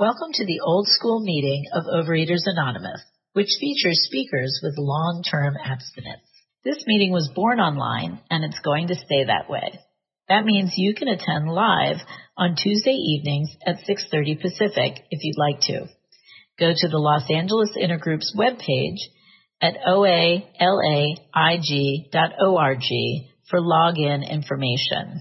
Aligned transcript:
Welcome 0.00 0.32
to 0.32 0.46
the 0.46 0.60
old 0.64 0.88
school 0.88 1.20
meeting 1.20 1.66
of 1.74 1.84
Overeaters 1.84 2.46
Anonymous, 2.46 3.02
which 3.34 3.58
features 3.60 4.00
speakers 4.06 4.58
with 4.62 4.78
long 4.78 5.22
term 5.30 5.58
abstinence. 5.62 6.22
This 6.64 6.82
meeting 6.86 7.12
was 7.12 7.30
born 7.34 7.60
online 7.60 8.18
and 8.30 8.42
it's 8.42 8.60
going 8.60 8.86
to 8.88 8.94
stay 8.94 9.24
that 9.26 9.50
way. 9.50 9.78
That 10.26 10.46
means 10.46 10.72
you 10.74 10.94
can 10.94 11.08
attend 11.08 11.50
live 11.50 11.98
on 12.34 12.56
Tuesday 12.56 12.94
evenings 12.94 13.54
at 13.66 13.84
6:30 13.86 14.40
Pacific 14.40 15.04
if 15.10 15.22
you'd 15.22 15.36
like 15.36 15.60
to. 15.64 15.80
Go 16.58 16.72
to 16.74 16.88
the 16.88 16.96
Los 16.96 17.30
Angeles 17.30 17.76
Intergroup's 17.76 18.34
webpage 18.34 19.00
at 19.60 19.74
oalaig.org 19.86 20.48
for 23.50 23.60
login 23.60 24.26
information. 24.26 25.20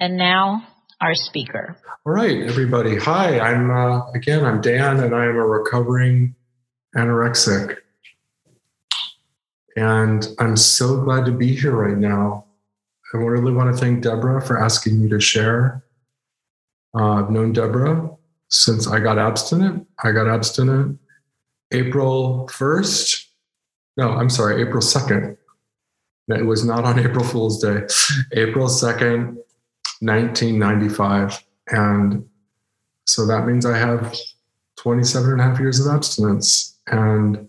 And 0.00 0.16
now 0.16 0.66
our 1.00 1.14
speaker. 1.14 1.76
All 2.06 2.12
right, 2.12 2.42
everybody. 2.42 2.96
Hi, 2.96 3.38
I'm 3.40 3.70
uh, 3.70 4.10
again. 4.12 4.44
I'm 4.44 4.60
Dan, 4.60 5.00
and 5.00 5.14
I 5.14 5.24
am 5.24 5.36
a 5.36 5.46
recovering 5.46 6.34
anorexic, 6.96 7.78
and 9.76 10.26
I'm 10.38 10.56
so 10.56 11.02
glad 11.02 11.24
to 11.26 11.32
be 11.32 11.54
here 11.54 11.74
right 11.74 11.96
now. 11.96 12.44
I 13.12 13.18
really 13.18 13.52
want 13.52 13.74
to 13.74 13.80
thank 13.80 14.02
Deborah 14.02 14.42
for 14.42 14.60
asking 14.60 15.00
me 15.02 15.08
to 15.10 15.20
share. 15.20 15.84
Uh, 16.96 17.14
I've 17.14 17.30
known 17.30 17.52
Deborah 17.52 18.10
since 18.48 18.86
I 18.86 19.00
got 19.00 19.18
abstinent. 19.18 19.86
I 20.02 20.12
got 20.12 20.28
abstinent 20.28 20.98
April 21.72 22.48
1st. 22.52 23.24
No, 23.96 24.10
I'm 24.10 24.30
sorry, 24.30 24.60
April 24.62 24.82
2nd. 24.82 25.36
It 26.28 26.46
was 26.46 26.64
not 26.64 26.84
on 26.84 26.98
April 27.04 27.24
Fool's 27.24 27.62
Day. 27.62 27.82
April 28.32 28.66
2nd, 28.68 29.36
1995. 30.00 31.44
And 31.68 32.28
so 33.06 33.26
that 33.26 33.46
means 33.46 33.66
I 33.66 33.76
have 33.76 34.14
27 34.76 35.32
and 35.32 35.40
a 35.40 35.44
half 35.44 35.60
years 35.60 35.84
of 35.84 35.92
abstinence. 35.92 36.78
And 36.86 37.48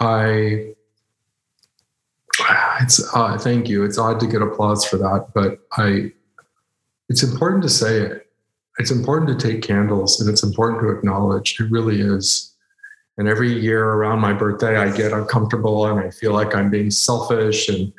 I, 0.00 0.74
it's, 2.80 3.14
uh, 3.14 3.38
thank 3.38 3.68
you. 3.68 3.84
It's 3.84 3.98
odd 3.98 4.20
to 4.20 4.26
get 4.26 4.42
applause 4.42 4.84
for 4.84 4.96
that, 4.98 5.28
but 5.34 5.60
I, 5.76 6.12
it's 7.08 7.22
important 7.22 7.62
to 7.62 7.68
say 7.68 7.98
it. 7.98 8.26
It's 8.78 8.90
important 8.90 9.38
to 9.38 9.52
take 9.52 9.62
candles 9.62 10.20
and 10.20 10.30
it's 10.30 10.42
important 10.42 10.80
to 10.82 10.88
acknowledge. 10.90 11.60
It 11.60 11.70
really 11.70 12.00
is. 12.00 12.54
And 13.18 13.28
every 13.28 13.52
year 13.60 13.84
around 13.84 14.20
my 14.20 14.32
birthday, 14.32 14.76
I 14.76 14.90
get 14.90 15.12
uncomfortable 15.12 15.86
and 15.86 16.00
I 16.00 16.10
feel 16.10 16.32
like 16.32 16.54
I'm 16.54 16.70
being 16.70 16.90
selfish 16.90 17.68
and 17.68 17.92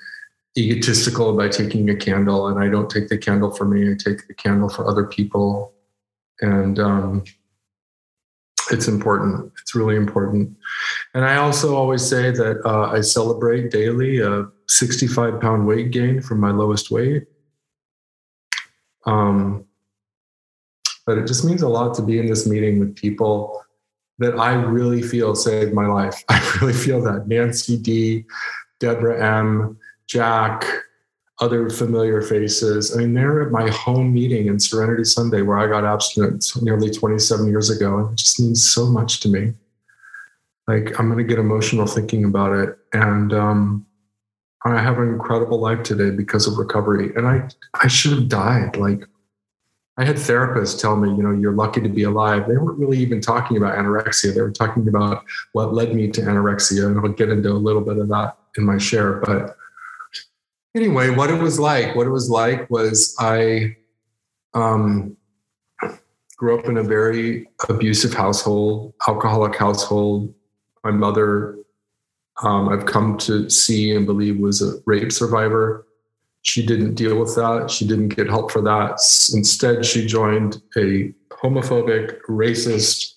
egotistical 0.58 1.36
by 1.36 1.50
taking 1.50 1.90
a 1.90 1.96
candle 1.96 2.48
and 2.48 2.64
i 2.64 2.68
don't 2.68 2.90
take 2.90 3.08
the 3.08 3.18
candle 3.18 3.52
for 3.52 3.66
me 3.66 3.90
i 3.90 3.96
take 3.98 4.28
the 4.28 4.34
candle 4.34 4.70
for 4.70 4.88
other 4.88 5.06
people. 5.06 5.74
And 6.42 6.80
um, 6.80 7.24
it's 8.72 8.88
important 8.88 9.52
it's 9.62 9.76
really 9.76 9.96
important. 9.96 10.56
And 11.14 11.26
i 11.26 11.38
also 11.38 11.76
always 11.76 12.08
say 12.08 12.32
that 12.32 12.62
uh, 12.66 12.90
i 12.92 13.02
celebrate 13.02 13.72
daily 13.72 14.20
a 14.20 14.48
65 14.68 15.40
pound 15.40 15.68
weight 15.68 15.92
gain 15.92 16.22
from 16.22 16.40
my 16.40 16.52
lowest 16.52 16.92
weight. 16.92 17.24
Um, 19.06 19.66
but 21.06 21.18
it 21.18 21.28
just 21.28 21.44
means 21.44 21.62
a 21.62 21.68
lot 21.68 21.94
to 21.96 22.02
be 22.02 22.18
in 22.18 22.28
this 22.28 22.48
meeting 22.48 22.80
with 22.80 22.96
people 22.96 23.62
that 24.20 24.38
i 24.40 24.54
really 24.54 25.02
feel 25.02 25.36
saved 25.36 25.74
my 25.74 25.88
life. 25.88 26.24
I 26.30 26.58
really 26.62 26.74
feel 26.74 27.02
that 27.04 27.28
nancy 27.28 27.78
d 27.78 28.26
deborah 28.80 29.24
m 29.24 29.78
Jack, 30.14 30.64
other 31.40 31.72
familiar 31.72 32.22
faces. 32.22 32.96
I 32.96 33.00
mean, 33.00 33.16
they're 33.16 33.42
at 33.42 33.52
my 33.52 33.68
home 33.72 34.14
meeting 34.14 34.46
in 34.46 34.60
Serenity 34.60 35.06
Sunday 35.06 35.42
where 35.42 35.58
I 35.58 35.66
got 35.66 35.84
abstinent 35.84 36.46
nearly 36.62 36.92
27 36.92 37.48
years 37.48 37.72
ago. 37.72 37.98
And 37.98 38.12
it 38.12 38.18
just 38.18 38.40
means 38.40 38.64
so 38.64 38.86
much 38.86 39.22
to 39.22 39.28
me. 39.28 39.54
Like, 40.68 41.00
I'm 41.00 41.08
going 41.08 41.18
to 41.18 41.24
get 41.24 41.40
emotional 41.40 41.88
thinking 41.88 42.26
about 42.26 42.54
it. 42.56 42.78
And 42.94 43.34
um, 43.34 43.88
I 44.64 44.80
have 44.80 45.00
an 45.00 45.10
incredible 45.10 45.60
life 45.60 45.82
today 45.82 46.12
because 46.12 46.46
of 46.46 46.60
recovery. 46.60 47.12
And 47.16 47.28
I, 47.28 47.50
I 47.74 47.88
should 47.88 48.12
have 48.12 48.30
died. 48.30 48.78
Like, 48.78 49.04
I 49.98 50.06
had 50.06 50.18
therapists 50.18 50.80
tell 50.80 50.96
me, 50.96 51.10
you 51.10 51.24
know, 51.24 51.32
you're 51.32 51.54
lucky 51.54 51.82
to 51.82 51.90
be 51.90 52.04
alive. 52.04 52.48
They 52.48 52.58
weren't 52.58 52.78
really 52.78 53.00
even 53.00 53.20
talking 53.20 53.58
about 53.58 53.76
anorexia. 53.76 54.36
They 54.36 54.42
were 54.42 54.52
talking 54.52 54.88
about 54.88 55.24
what 55.54 55.74
led 55.74 55.96
me 55.96 56.10
to 56.12 56.22
anorexia. 56.22 56.86
And 56.86 57.00
I'll 57.00 57.10
get 57.10 57.30
into 57.30 57.50
a 57.50 57.54
little 57.54 57.82
bit 57.82 57.98
of 57.98 58.08
that 58.10 58.38
in 58.58 58.64
my 58.64 58.78
share. 58.78 59.14
But 59.14 59.58
anyway, 60.76 61.10
what 61.10 61.30
it 61.30 61.42
was 61.42 61.60
like, 61.60 61.96
what 61.96 62.08
it 62.08 62.12
was 62.12 62.30
like 62.30 62.70
was 62.70 63.16
I 63.20 63.76
um, 64.54 65.16
grew 66.38 66.60
up 66.60 66.66
in 66.66 66.78
a 66.78 66.84
very 66.84 67.48
abusive 67.70 68.14
household, 68.14 68.94
alcoholic 69.08 69.56
household. 69.56 70.34
My 70.84 70.92
mother, 70.92 71.58
um, 72.44 72.70
I've 72.70 72.86
come 72.86 73.18
to 73.20 73.50
see 73.50 73.96
and 73.96 74.06
believe, 74.06 74.40
was 74.40 74.62
a 74.62 74.80
rape 74.86 75.12
survivor. 75.12 75.88
She 76.42 76.66
didn't 76.66 76.96
deal 76.96 77.18
with 77.18 77.36
that. 77.36 77.72
She 77.72 77.88
didn't 77.88 78.10
get 78.10 78.28
help 78.28 78.52
for 78.52 78.62
that. 78.62 79.00
Instead, 79.34 79.86
she 79.86 80.06
joined 80.06 80.62
a 80.78 81.14
homophobic, 81.32 82.20
racist, 82.28 83.14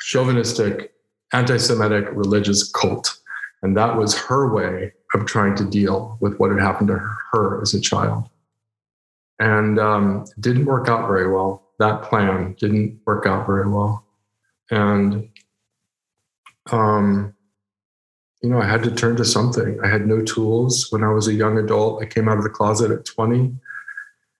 chauvinistic, 0.00 0.92
anti 1.32 1.58
Semitic 1.58 2.08
religious 2.12 2.70
cult. 2.72 3.18
And 3.62 3.76
that 3.76 3.96
was 3.96 4.18
her 4.18 4.52
way 4.52 4.92
of 5.14 5.26
trying 5.26 5.54
to 5.56 5.64
deal 5.64 6.16
with 6.20 6.36
what 6.38 6.50
had 6.50 6.60
happened 6.60 6.88
to 6.88 6.98
her 7.32 7.60
as 7.62 7.74
a 7.74 7.80
child. 7.80 8.28
And 9.38 9.78
um, 9.78 10.24
it 10.36 10.40
didn't 10.40 10.64
work 10.64 10.88
out 10.88 11.06
very 11.06 11.30
well. 11.30 11.62
That 11.78 12.02
plan 12.02 12.54
didn't 12.58 13.00
work 13.06 13.26
out 13.26 13.46
very 13.46 13.68
well. 13.68 14.04
And, 14.70 15.28
um, 16.72 17.34
you 18.42 18.50
know, 18.50 18.60
I 18.60 18.66
had 18.66 18.82
to 18.84 18.90
turn 18.90 19.16
to 19.16 19.24
something. 19.24 19.78
I 19.82 19.88
had 19.88 20.06
no 20.06 20.22
tools 20.22 20.90
when 20.90 21.04
I 21.04 21.10
was 21.10 21.28
a 21.28 21.34
young 21.34 21.58
adult. 21.58 22.02
I 22.02 22.06
came 22.06 22.28
out 22.28 22.38
of 22.38 22.44
the 22.44 22.50
closet 22.50 22.90
at 22.90 23.04
20. 23.04 23.54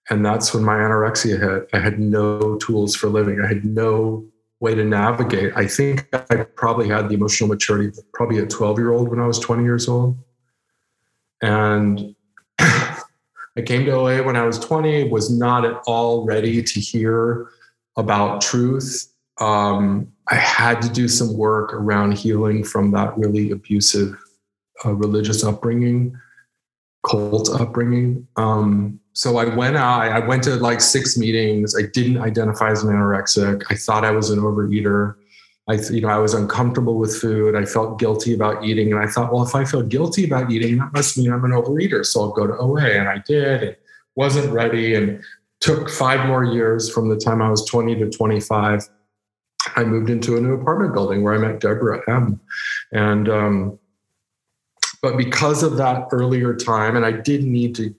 And 0.09 0.25
that's 0.25 0.55
when 0.55 0.65
my 0.65 0.77
anorexia 0.77 1.39
hit. 1.41 1.69
I 1.73 1.79
had 1.79 1.99
no 1.99 2.57
tools 2.57 2.95
for 2.95 3.09
living. 3.09 3.41
I 3.41 3.47
had 3.47 3.65
no 3.65 4.25
way 4.61 4.75
to 4.75 4.85
navigate. 4.85 5.53
I 5.57 5.67
think 5.67 6.09
I 6.31 6.45
probably 6.55 6.89
had 6.89 7.09
the 7.09 7.15
emotional 7.15 7.49
maturity 7.49 7.97
probably 8.15 8.39
a 8.39 8.47
12 8.47 8.79
year 8.79 8.93
old 8.93 9.09
when 9.09 9.21
I 9.21 9.27
was 9.27 9.39
20 9.39 9.65
years 9.65 9.89
old. 9.89 10.17
And 11.43 12.15
I 13.57 13.63
came 13.65 13.85
to 13.87 13.97
LA 13.97 14.23
when 14.23 14.37
I 14.37 14.45
was 14.45 14.59
20, 14.59 15.09
was 15.09 15.31
not 15.31 15.65
at 15.65 15.81
all 15.87 16.25
ready 16.25 16.63
to 16.63 16.81
hear 16.81 17.49
about 17.97 18.41
truth. 18.41 19.13
Um, 19.41 20.13
I 20.29 20.35
had 20.35 20.83
to 20.83 20.89
do 20.89 21.09
some 21.09 21.37
work 21.37 21.73
around 21.73 22.13
healing 22.13 22.65
from 22.65 22.91
that 22.93 23.17
really 23.17 23.51
abusive 23.51 24.17
uh, 24.85 24.95
religious 24.95 25.45
upbringing, 25.45 26.19
cult 27.07 27.49
upbringing. 27.59 28.27
Um, 28.37 29.01
so 29.13 29.39
I 29.39 29.47
went 29.55 29.77
out, 29.77 30.03
I 30.03 30.19
went 30.19 30.43
to 30.45 30.57
like 30.57 30.81
six 30.81 31.17
meetings. 31.17 31.75
I 31.75 31.87
didn't 31.95 32.19
identify 32.19 32.71
as 32.71 32.83
an 32.83 32.95
anorexic. 32.95 33.63
I 33.71 33.75
thought 33.75 34.05
I 34.05 34.11
was 34.11 34.29
an 34.29 34.41
overeater. 34.41 35.15
I, 35.69 35.75
you 35.91 36.01
know, 36.01 36.09
I 36.09 36.19
was 36.19 36.33
uncomfortable 36.33 36.97
with 36.97 37.17
food. 37.17 37.57
I 37.57 37.65
felt 37.65 37.99
guilty 37.99 38.35
about 38.35 38.65
eating, 38.65 38.93
and 38.93 39.03
I 39.03 39.07
thought, 39.07 39.33
well, 39.33 39.43
if 39.43 39.55
I 39.55 39.65
feel 39.65 39.83
guilty 39.83 40.25
about 40.25 40.51
eating, 40.51 40.79
that 40.79 40.93
must 40.93 41.19
mean 41.19 41.33
I'm 41.33 41.45
an 41.45 41.51
overeater. 41.51 42.07
So 42.07 42.21
I'll 42.21 42.33
go 42.33 42.47
to 42.47 42.57
OA, 42.57 42.83
and 42.83 43.09
I 43.09 43.19
did. 43.27 43.63
And 43.63 43.77
wasn't 44.15 44.53
ready, 44.53 44.95
and 44.95 45.23
took 45.61 45.91
five 45.91 46.27
more 46.27 46.45
years 46.45 46.89
from 46.89 47.09
the 47.09 47.17
time 47.17 47.43
I 47.43 47.51
was 47.51 47.65
20 47.67 47.97
to 47.97 48.11
25. 48.11 48.89
I 49.75 49.85
moved 49.85 50.11
into 50.11 50.37
a 50.37 50.41
new 50.41 50.55
apartment 50.55 50.95
building 50.95 51.23
where 51.23 51.35
I 51.35 51.39
met 51.39 51.61
Deborah 51.61 52.01
M. 52.09 52.41
And 52.93 53.29
um, 53.29 53.79
but 55.03 55.17
because 55.17 55.63
of 55.63 55.77
that 55.77 56.07
earlier 56.13 56.55
time, 56.55 56.97
and 56.97 57.05
I 57.05 57.13
did 57.13 57.45
need 57.45 57.75
to 57.77 57.95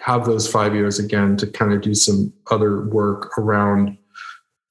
have 0.00 0.24
those 0.24 0.50
five 0.50 0.74
years 0.74 0.98
again 0.98 1.36
to 1.36 1.46
kind 1.46 1.72
of 1.72 1.80
do 1.80 1.94
some 1.94 2.32
other 2.50 2.82
work 2.86 3.36
around 3.38 3.96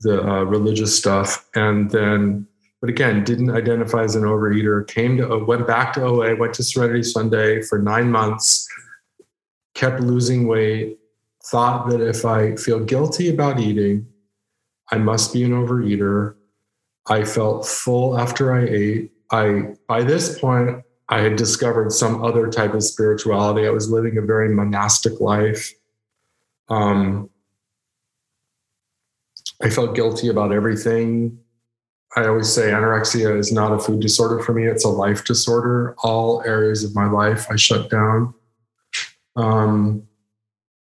the 0.01 0.21
uh, 0.21 0.43
religious 0.43 0.97
stuff, 0.97 1.47
and 1.55 1.89
then, 1.91 2.47
but 2.79 2.89
again, 2.89 3.23
didn't 3.23 3.51
identify 3.51 4.03
as 4.03 4.15
an 4.15 4.23
overeater. 4.23 4.87
Came 4.87 5.17
to 5.17 5.43
went 5.45 5.67
back 5.67 5.93
to 5.93 6.03
OA, 6.03 6.35
went 6.35 6.53
to 6.55 6.63
Serenity 6.63 7.03
Sunday 7.03 7.61
for 7.61 7.79
nine 7.79 8.11
months, 8.11 8.67
kept 9.73 10.01
losing 10.01 10.47
weight. 10.47 10.97
Thought 11.43 11.89
that 11.89 12.01
if 12.01 12.23
I 12.23 12.55
feel 12.55 12.79
guilty 12.79 13.29
about 13.29 13.59
eating, 13.59 14.05
I 14.91 14.97
must 14.99 15.33
be 15.33 15.43
an 15.43 15.51
overeater. 15.51 16.35
I 17.07 17.23
felt 17.23 17.65
full 17.65 18.19
after 18.19 18.53
I 18.53 18.65
ate. 18.65 19.11
I 19.31 19.73
by 19.87 20.03
this 20.03 20.39
point 20.39 20.83
I 21.09 21.19
had 21.19 21.35
discovered 21.35 21.91
some 21.91 22.23
other 22.23 22.47
type 22.47 22.73
of 22.73 22.83
spirituality. 22.83 23.67
I 23.67 23.71
was 23.71 23.89
living 23.89 24.17
a 24.17 24.21
very 24.21 24.47
monastic 24.47 25.19
life. 25.19 25.73
Um, 26.69 27.30
I 29.63 29.69
felt 29.69 29.95
guilty 29.95 30.27
about 30.27 30.51
everything. 30.51 31.37
I 32.15 32.27
always 32.27 32.51
say 32.51 32.71
anorexia 32.71 33.37
is 33.37 33.51
not 33.51 33.71
a 33.71 33.79
food 33.79 34.01
disorder 34.01 34.43
for 34.43 34.53
me, 34.53 34.65
it's 34.65 34.83
a 34.83 34.89
life 34.89 35.23
disorder. 35.23 35.95
All 36.03 36.43
areas 36.45 36.83
of 36.83 36.93
my 36.93 37.09
life 37.09 37.47
I 37.49 37.55
shut 37.55 37.89
down. 37.89 38.33
Um, 39.35 40.03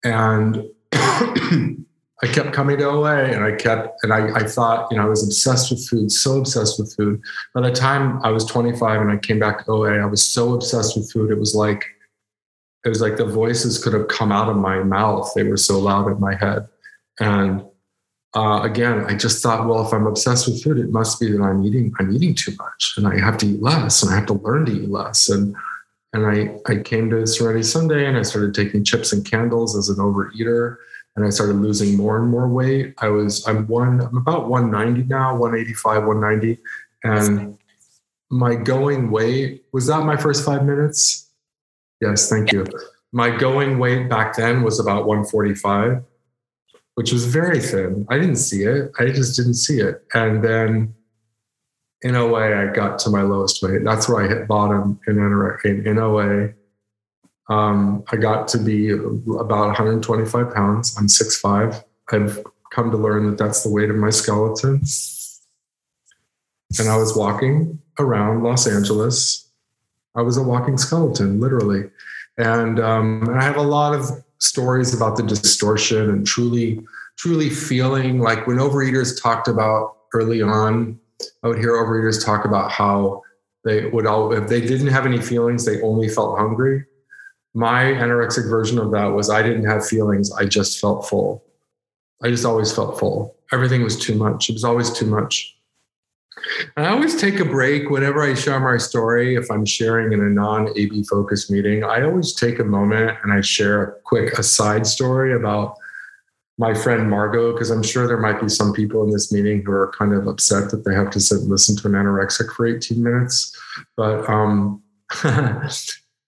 and 0.04 0.64
I 0.94 2.26
kept 2.32 2.54
coming 2.54 2.78
to 2.78 2.86
OA 2.86 3.26
and 3.26 3.44
I 3.44 3.52
kept, 3.54 4.04
and 4.04 4.14
I, 4.14 4.30
I 4.36 4.44
thought, 4.44 4.88
you 4.92 4.98
know, 4.98 5.04
I 5.04 5.10
was 5.10 5.24
obsessed 5.24 5.72
with 5.72 5.88
food, 5.88 6.12
so 6.12 6.40
obsessed 6.40 6.80
with 6.80 6.96
food. 6.96 7.22
By 7.54 7.62
the 7.62 7.72
time 7.72 8.20
I 8.24 8.30
was 8.30 8.46
25 8.46 9.02
and 9.02 9.12
I 9.12 9.18
came 9.18 9.40
back 9.40 9.66
to 9.66 9.72
OA, 9.72 10.00
I 10.00 10.06
was 10.06 10.24
so 10.24 10.54
obsessed 10.54 10.98
with 10.98 11.12
food. 11.12 11.32
It 11.32 11.40
was 11.40 11.56
like, 11.56 11.86
it 12.86 12.90
was 12.90 13.02
like 13.02 13.18
the 13.18 13.26
voices 13.26 13.84
could 13.84 13.94
have 13.94 14.08
come 14.08 14.32
out 14.32 14.50
of 14.50 14.56
my 14.56 14.84
mouth. 14.84 15.32
They 15.36 15.44
were 15.44 15.58
so 15.58 15.80
loud 15.80 16.08
in 16.08 16.20
my 16.20 16.36
head. 16.36 16.68
And 17.20 17.64
uh, 18.36 18.62
again, 18.64 19.06
I 19.06 19.16
just 19.16 19.42
thought, 19.42 19.68
well, 19.68 19.86
if 19.86 19.94
I'm 19.94 20.06
obsessed 20.06 20.48
with 20.48 20.62
food, 20.62 20.78
it 20.78 20.92
must 20.92 21.20
be 21.20 21.32
that 21.32 21.42
I'm 21.42 21.64
eating, 21.64 21.94
I'm 22.00 22.14
eating 22.14 22.36
too 22.36 22.54
much 22.60 22.94
and 22.98 23.08
I 23.08 23.20
have 23.20 23.38
to 23.40 23.48
eat 23.48 23.62
less 23.62 24.04
and 24.04 24.12
I 24.12 24.16
have 24.16 24.28
to 24.28 24.34
learn 24.34 24.66
to 24.66 24.72
eat 24.72 24.90
less. 24.90 25.30
And, 25.30 25.56
and 26.14 26.26
I, 26.26 26.56
I 26.72 26.78
came 26.78 27.10
to 27.10 27.26
Serenity 27.26 27.64
Sunday 27.64 28.06
and 28.06 28.18
I 28.18 28.22
started 28.22 28.54
taking 28.54 28.84
chips 28.84 29.14
and 29.14 29.26
candles 29.26 29.76
as 29.78 29.90
an 29.90 29.98
overeater 29.98 30.78
and 31.18 31.26
I 31.26 31.32
started 31.32 31.56
losing 31.56 31.98
more 31.98 32.18
and 32.18 32.30
more 32.30 32.48
weight. 32.48 32.94
I 33.00 33.10
was 33.10 33.46
I'm 33.48 33.68
one 33.68 34.00
I'm 34.00 34.18
about 34.18 34.48
190 34.48 35.10
now, 35.10 35.36
185, 35.36 36.06
190, 36.06 36.62
and 37.04 37.58
my 38.30 38.56
going 38.56 39.10
weight 39.10 39.66
was 39.74 39.88
that 39.88 40.06
my 40.06 40.16
first 40.16 40.46
five 40.46 40.64
minutes. 40.64 41.32
Yes, 42.00 42.30
thank 42.30 42.52
you. 42.52 42.66
My 43.12 43.36
going 43.36 43.80
weight 43.80 44.08
back 44.10 44.36
then 44.36 44.62
was 44.62 44.80
about 44.80 45.08
145, 45.08 46.04
which 46.98 47.14
was 47.14 47.26
very 47.26 47.60
thin. 47.60 48.08
I 48.10 48.18
didn't 48.18 48.38
see 48.38 48.64
it. 48.64 48.90
I 48.98 49.06
just 49.06 49.38
didn't 49.38 49.54
see 49.54 49.82
it. 49.82 50.04
And 50.16 50.44
then 50.44 50.96
in 52.02 52.16
OA, 52.16 52.60
I 52.60 52.74
got 52.74 52.98
to 53.00 53.12
my 53.12 53.22
lowest 53.22 53.62
weight. 53.62 53.84
That's 53.84 54.10
where 54.10 54.26
I 54.26 54.28
hit 54.28 54.48
bottom 54.48 55.00
in, 55.06 55.20
in, 55.64 55.86
in 55.86 56.00
OA. 56.00 56.54
Um, 57.50 58.04
I 58.12 58.16
got 58.16 58.48
to 58.48 58.58
be 58.58 58.90
about 58.90 59.68
125 59.68 60.56
pounds. 60.56 60.98
I'm 60.98 61.06
6'5. 61.06 61.84
I've 62.12 62.44
come 62.72 62.90
to 62.90 62.98
learn 62.98 63.30
that 63.30 63.38
that's 63.38 63.62
the 63.62 63.70
weight 63.70 63.92
of 63.92 63.96
my 63.96 64.10
skeleton. 64.10 64.82
And 66.80 66.90
I 66.90 66.98
was 66.98 67.16
walking 67.16 67.80
around 68.00 68.42
Los 68.42 68.66
Angeles. 68.66 69.48
I 70.16 70.24
was 70.24 70.36
a 70.36 70.42
walking 70.42 70.80
skeleton, 70.80 71.40
literally. 71.40 71.92
And, 72.40 72.80
um, 72.80 73.22
and 73.30 73.40
I 73.40 73.44
have 73.44 73.58
a 73.58 73.62
lot 73.62 73.94
of 73.94 74.24
stories 74.40 74.94
about 74.94 75.18
the 75.18 75.24
distortion 75.24 76.10
and 76.10 76.26
truly, 76.26 76.80
truly 77.18 77.50
feeling 77.50 78.20
like 78.20 78.48
when 78.48 78.58
overeaters 78.58 79.22
talked 79.22 79.48
about 79.48 79.98
early 80.14 80.42
on, 80.42 81.00
I 81.44 81.48
would 81.48 81.60
hear 81.60 81.72
overeaters 81.72 82.24
talk 82.24 82.46
about 82.46 82.72
how 82.72 83.24
they 83.64 83.88
would 83.90 84.06
all, 84.06 84.34
if 84.34 84.48
they 84.48 84.62
didn't 84.62 84.88
have 84.88 85.06
any 85.06 85.20
feelings, 85.20 85.66
they 85.66 85.82
only 85.82 86.08
felt 86.08 86.38
hungry 86.38 86.86
my 87.58 87.86
anorexic 87.86 88.48
version 88.48 88.78
of 88.78 88.92
that 88.92 89.06
was 89.06 89.32
I 89.32 89.42
didn't 89.42 89.66
have 89.66 89.84
feelings. 89.84 90.32
I 90.32 90.46
just 90.46 90.80
felt 90.80 91.10
full. 91.10 91.44
I 92.24 92.30
just 92.30 92.46
always 92.46 92.72
felt 92.72 93.00
full. 93.00 93.36
Everything 93.52 93.82
was 93.82 93.98
too 93.98 94.14
much. 94.14 94.48
It 94.48 94.54
was 94.54 94.64
always 94.64 94.92
too 94.92 95.08
much. 95.08 95.57
I 96.76 96.88
always 96.88 97.16
take 97.16 97.40
a 97.40 97.46
break 97.46 97.90
whenever 97.90 98.22
I 98.22 98.34
share 98.34 98.60
my 98.60 98.78
story. 98.78 99.36
If 99.36 99.50
I'm 99.50 99.66
sharing 99.66 100.14
in 100.14 100.20
a 100.20 100.30
non 100.30 100.70
AB 100.78 101.04
focused 101.04 101.52
meeting, 101.52 101.84
I 101.84 102.04
always 102.04 102.34
take 102.34 102.60
a 102.60 102.64
moment 102.64 103.18
and 103.24 103.34
I 103.34 103.42
share 103.42 103.84
a 103.84 103.92
quick 104.04 104.38
aside 104.38 104.86
story 104.86 105.34
about 105.34 105.78
my 106.58 106.74
friend 106.74 107.10
Margot, 107.10 107.54
because 107.54 107.70
I'm 107.70 107.84
sure 107.84 108.08
there 108.08 108.18
might 108.18 108.42
be 108.42 108.50
some 108.50 108.74
people 108.74 109.04
in 109.04 109.12
this 109.12 109.32
meeting 109.32 109.62
who 109.64 109.72
are 109.72 109.92
kind 109.98 110.14
of 110.14 110.28
upset 110.28 110.72
that 110.72 110.86
they 110.86 110.94
have 110.94 111.12
to 111.12 111.20
sit 111.20 111.40
and 111.40 111.50
listen 111.50 111.76
to 111.78 111.88
an 111.88 111.94
anorexic 111.94 112.52
for 112.56 112.66
18 112.66 113.02
minutes. 113.02 113.56
But 113.96 114.28
um, 114.28 114.82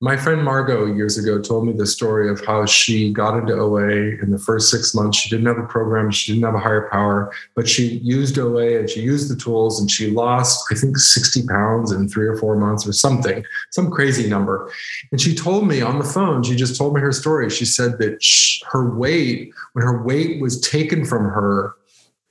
My 0.01 0.16
friend 0.16 0.46
Margot 0.46 0.86
years 0.86 1.18
ago 1.18 1.42
told 1.42 1.68
me 1.68 1.74
the 1.74 1.86
story 1.86 2.30
of 2.30 2.46
how 2.46 2.66
she 2.66 3.12
got 3.12 3.38
into 3.38 3.51
OA 3.51 3.90
in 4.22 4.31
the 4.31 4.40
first 4.40 4.72
six 4.72 4.96
months. 4.96 5.18
She 5.18 5.30
didn't 5.30 5.48
have 5.48 5.57
a 5.57 5.68
program, 5.68 6.10
she 6.10 6.31
didn't 6.31 6.46
have 6.46 6.56
a 6.56 6.60
higher 6.60 6.88
power, 6.90 7.34
but 7.54 7.68
she 7.68 7.98
used 7.98 8.40
OA 8.40 8.80
and 8.80 8.90
she 8.90 9.01
used 9.01 9.30
the 9.30 9.36
tools 9.36 9.78
and 9.81 9.92
she 9.92 10.10
lost, 10.10 10.63
I 10.72 10.75
think, 10.75 10.98
60 10.98 11.46
pounds 11.48 11.92
in 11.92 12.07
three 12.07 12.28
or 12.28 12.38
four 12.38 12.56
months 12.56 12.88
or 12.88 12.94
something, 12.94 13.44
some 13.72 13.92
crazy 13.92 14.30
number. 14.30 14.72
And 15.12 15.19
she 15.19 15.36
told 15.36 15.68
me 15.68 15.81
on 15.81 16.00
the 16.00 16.06
phone, 16.06 16.44
she 16.44 16.56
just 16.56 16.78
told 16.78 16.95
me 16.95 17.02
her 17.02 17.12
story. 17.12 17.50
She 17.50 17.66
said 17.66 17.98
that 17.98 18.24
she, 18.24 18.63
her 18.72 18.95
weight, 18.95 19.52
when 19.74 19.84
her 19.84 20.02
weight 20.02 20.42
was 20.42 20.62
taken 20.62 21.04
from 21.04 21.25
her, 21.25 21.75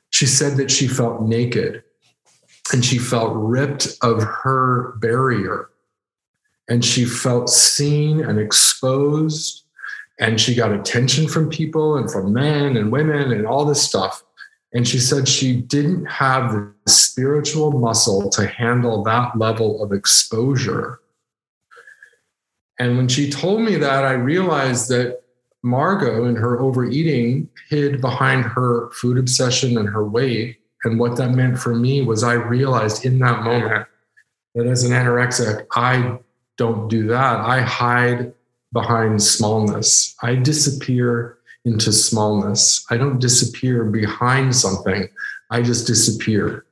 she 0.08 0.24
said 0.24 0.56
that 0.56 0.70
she 0.70 0.88
felt 0.88 1.20
naked 1.20 1.82
and 2.72 2.82
she 2.82 2.96
felt 2.96 3.34
ripped 3.34 3.98
of 4.00 4.22
her 4.22 4.94
barrier 5.02 5.68
and 6.68 6.84
she 6.84 7.04
felt 7.04 7.48
seen 7.48 8.20
and 8.20 8.38
exposed. 8.38 9.64
And 10.20 10.40
she 10.40 10.54
got 10.54 10.72
attention 10.72 11.28
from 11.28 11.48
people 11.48 11.96
and 11.96 12.10
from 12.10 12.32
men 12.32 12.76
and 12.76 12.92
women 12.92 13.32
and 13.32 13.46
all 13.46 13.64
this 13.64 13.82
stuff. 13.82 14.22
And 14.74 14.86
she 14.86 14.98
said 14.98 15.26
she 15.26 15.60
didn't 15.60 16.04
have 16.06 16.52
the 16.52 16.74
spiritual 16.86 17.70
muscle 17.70 18.28
to 18.30 18.46
handle 18.46 19.02
that 19.04 19.38
level 19.38 19.82
of 19.82 19.92
exposure. 19.92 21.00
And 22.78 22.96
when 22.96 23.08
she 23.08 23.30
told 23.30 23.62
me 23.62 23.76
that 23.76 24.04
i 24.04 24.12
realized 24.12 24.88
that 24.90 25.22
margot 25.62 26.26
in 26.26 26.36
her 26.36 26.60
overeating 26.60 27.48
hid 27.68 28.00
behind 28.00 28.44
her 28.44 28.90
food 28.90 29.18
obsession 29.18 29.78
and 29.78 29.88
her 29.88 30.04
weight. 30.04 30.58
And 30.84 30.98
what 31.00 31.16
that 31.16 31.30
meant 31.30 31.58
for 31.58 31.74
me 31.74 32.02
was 32.02 32.22
i 32.22 32.34
realized 32.34 33.04
in 33.04 33.18
that 33.20 33.42
moment 33.42 33.86
that 34.54 34.66
as 34.66 34.84
an 34.84 34.92
anorexic 34.92 35.66
i 35.74 36.18
don't 36.58 36.88
do 36.88 37.06
that. 37.06 37.40
I 37.40 37.60
hide 37.60 38.34
behind 38.72 39.22
smallness. 39.22 40.14
I 40.22 40.34
disappear 40.34 41.38
into 41.64 41.92
smallness. 41.92 42.84
I 42.90 42.96
don't 42.96 43.18
disappear 43.18 43.84
behind 43.84 44.54
something. 44.54 45.08
I 45.50 45.62
just 45.62 45.86
disappear. 45.86 46.66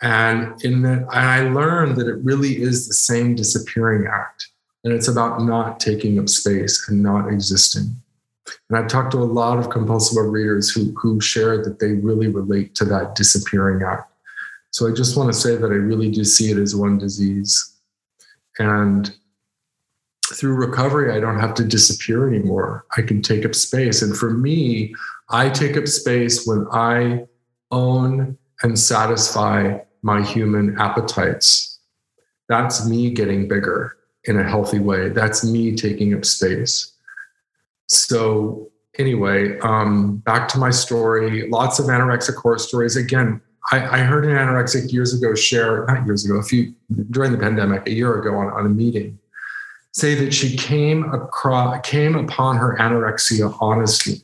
And 0.00 0.62
in 0.64 0.82
that, 0.82 1.06
I 1.10 1.48
learned 1.48 1.96
that 1.96 2.08
it 2.08 2.24
really 2.24 2.62
is 2.62 2.86
the 2.86 2.94
same 2.94 3.34
disappearing 3.34 4.06
act. 4.06 4.48
And 4.84 4.92
it's 4.92 5.08
about 5.08 5.42
not 5.42 5.80
taking 5.80 6.18
up 6.18 6.28
space 6.28 6.88
and 6.88 7.02
not 7.02 7.28
existing. 7.28 7.96
And 8.68 8.78
I've 8.78 8.88
talked 8.88 9.10
to 9.12 9.18
a 9.18 9.24
lot 9.24 9.58
of 9.58 9.70
compulsive 9.70 10.24
readers 10.24 10.70
who, 10.70 10.92
who 10.96 11.20
share 11.20 11.62
that 11.64 11.80
they 11.80 11.92
really 11.92 12.28
relate 12.28 12.74
to 12.76 12.84
that 12.86 13.14
disappearing 13.14 13.82
act. 13.82 14.10
So 14.70 14.88
I 14.88 14.94
just 14.94 15.16
want 15.16 15.32
to 15.32 15.38
say 15.38 15.56
that 15.56 15.70
I 15.70 15.74
really 15.74 16.10
do 16.10 16.24
see 16.24 16.50
it 16.50 16.58
as 16.58 16.76
one 16.76 16.98
disease. 16.98 17.74
And 18.58 19.14
through 20.34 20.54
recovery, 20.54 21.12
I 21.12 21.20
don't 21.20 21.40
have 21.40 21.54
to 21.54 21.64
disappear 21.64 22.28
anymore. 22.28 22.84
I 22.96 23.02
can 23.02 23.22
take 23.22 23.44
up 23.44 23.54
space. 23.54 24.02
And 24.02 24.16
for 24.16 24.30
me, 24.30 24.94
I 25.30 25.48
take 25.48 25.76
up 25.76 25.86
space 25.86 26.46
when 26.46 26.66
I 26.72 27.26
own 27.70 28.36
and 28.62 28.78
satisfy 28.78 29.78
my 30.02 30.22
human 30.22 30.78
appetites. 30.78 31.78
That's 32.48 32.86
me 32.86 33.10
getting 33.10 33.48
bigger 33.48 33.96
in 34.24 34.38
a 34.38 34.48
healthy 34.48 34.78
way. 34.78 35.08
That's 35.08 35.44
me 35.44 35.74
taking 35.74 36.14
up 36.14 36.24
space. 36.24 36.92
So, 37.86 38.70
anyway, 38.98 39.58
um, 39.60 40.18
back 40.18 40.48
to 40.48 40.58
my 40.58 40.70
story. 40.70 41.48
Lots 41.48 41.78
of 41.78 41.86
anorexic 41.86 42.36
horror 42.36 42.58
stories. 42.58 42.96
Again, 42.96 43.40
I, 43.70 43.98
I, 43.98 43.98
heard 43.98 44.24
an 44.24 44.30
anorexic 44.30 44.92
years 44.92 45.12
ago 45.12 45.34
share, 45.34 45.84
not 45.86 46.06
years 46.06 46.24
ago, 46.24 46.36
a 46.36 46.42
few 46.42 46.74
during 47.10 47.32
the 47.32 47.38
pandemic, 47.38 47.86
a 47.86 47.92
year 47.92 48.18
ago 48.18 48.34
on, 48.34 48.46
on 48.52 48.66
a 48.66 48.68
meeting, 48.68 49.18
say 49.92 50.14
that 50.14 50.32
she 50.32 50.56
came 50.56 51.12
across 51.12 51.86
came 51.86 52.16
upon 52.16 52.56
her 52.56 52.76
anorexia 52.78 53.56
honestly. 53.60 54.22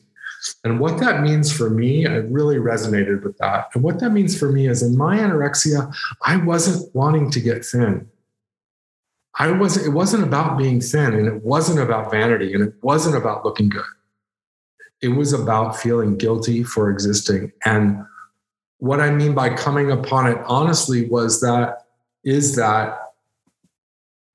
And 0.63 0.79
what 0.79 0.99
that 0.99 1.21
means 1.21 1.51
for 1.51 1.69
me, 1.69 2.05
I 2.05 2.17
really 2.17 2.57
resonated 2.57 3.23
with 3.23 3.37
that. 3.39 3.69
And 3.73 3.83
what 3.83 3.99
that 3.99 4.11
means 4.11 4.37
for 4.37 4.51
me 4.51 4.67
is 4.67 4.83
in 4.83 4.95
my 4.95 5.17
anorexia, 5.17 5.93
I 6.23 6.37
wasn't 6.37 6.93
wanting 6.95 7.31
to 7.31 7.39
get 7.39 7.65
thin. 7.65 8.07
I 9.37 9.51
wasn't, 9.51 9.87
it 9.87 9.89
wasn't 9.89 10.23
about 10.23 10.57
being 10.57 10.79
thin 10.79 11.13
and 11.13 11.27
it 11.27 11.43
wasn't 11.43 11.79
about 11.79 12.11
vanity 12.11 12.53
and 12.53 12.63
it 12.63 12.73
wasn't 12.81 13.17
about 13.17 13.43
looking 13.43 13.69
good. 13.69 13.83
It 15.01 15.09
was 15.09 15.33
about 15.33 15.77
feeling 15.77 16.15
guilty 16.15 16.63
for 16.63 16.89
existing. 16.89 17.51
And 17.65 18.05
what 18.79 18.99
I 18.99 19.11
mean 19.11 19.33
by 19.33 19.53
coming 19.53 19.91
upon 19.91 20.27
it 20.27 20.37
honestly 20.45 21.07
was 21.07 21.41
that 21.41 21.85
is 22.23 22.55
that 22.55 23.13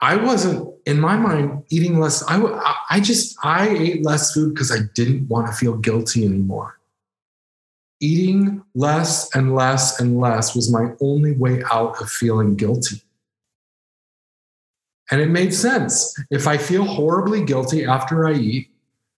I 0.00 0.16
wasn't 0.16 0.75
in 0.87 0.99
my 0.99 1.16
mind 1.16 1.64
eating 1.68 2.00
less. 2.00 2.25
I 2.26 2.40
I 2.88 3.00
just 3.00 3.37
I 3.44 3.68
ate 3.68 4.04
less 4.04 4.32
food 4.32 4.54
because 4.54 4.73
I 4.73 4.78
didn't 4.94 5.28
want 5.28 5.47
to 5.47 5.52
feel 5.52 5.76
guilty 5.76 6.25
anymore. 6.25 6.78
Eating 8.00 8.62
less 8.75 9.35
and 9.35 9.54
less 9.54 10.00
and 10.00 10.18
less 10.18 10.54
was 10.54 10.73
my 10.73 10.92
only 11.00 11.32
way 11.32 11.62
out 11.70 12.00
of 12.00 12.09
feeling 12.09 12.56
guilty. 12.56 13.02
And 15.11 15.20
it 15.20 15.28
made 15.28 15.52
sense. 15.52 16.16
If 16.30 16.47
I 16.47 16.56
feel 16.56 16.85
horribly 16.85 17.44
guilty 17.44 17.85
after 17.85 18.26
I 18.26 18.35
eat, 18.35 18.70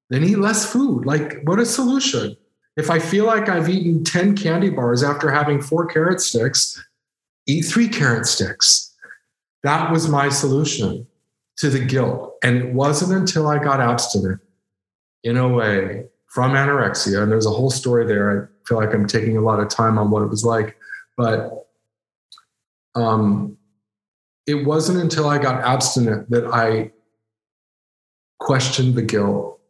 then 0.09 0.25
eat 0.25 0.39
less 0.39 0.71
food. 0.71 1.05
Like, 1.05 1.43
what 1.45 1.59
a 1.59 1.67
solution. 1.67 2.37
If 2.77 2.91
I 2.91 2.99
feel 2.99 3.27
like 3.27 3.49
I've 3.49 3.69
eaten 3.69 4.03
10 4.03 4.37
candy 4.37 4.71
bars 4.71 5.03
after 5.03 5.31
having 5.31 5.61
four 5.61 5.87
carrot 5.87 6.21
sticks, 6.21 6.83
eat 7.47 7.63
three 7.63 7.89
carrot 7.89 8.27
sticks. 8.27 8.95
That 9.63 9.91
was 9.93 10.09
my 10.09 10.29
solution 10.29 11.07
to 11.59 11.69
the 11.69 11.81
guilt. 11.81 12.35
And 12.43 12.57
it 12.57 12.73
wasn't 12.73 13.13
until 13.13 13.47
I 13.47 13.63
got 13.63 13.81
abstinent 13.81 14.41
in 15.23 15.37
a 15.37 15.49
way, 15.49 16.07
from 16.27 16.53
anorexia. 16.53 17.23
And 17.23 17.31
there's 17.31 17.47
a 17.47 17.51
whole 17.51 17.71
story 17.71 18.07
there. 18.07 18.51
I 18.65 18.67
feel 18.69 18.79
like 18.79 18.95
I'm 18.95 19.07
taking 19.07 19.37
a 19.37 19.43
lot 19.43 19.61
of 19.61 19.69
time 19.69 19.99
on 19.99 20.11
what 20.11 20.23
it 20.23 20.29
was 20.29 20.45
like. 20.45 20.77
But 21.17 21.69
um, 22.95 23.57
it 24.47 24.67
wasn't 24.67 25.01
until 25.01 25.29
I 25.29 25.39
got 25.39 25.63
abstinent 25.63 26.31
that 26.31 26.47
I 26.47 26.93
questioned 28.41 28.95
the 28.95 29.03
guilt. 29.03 29.61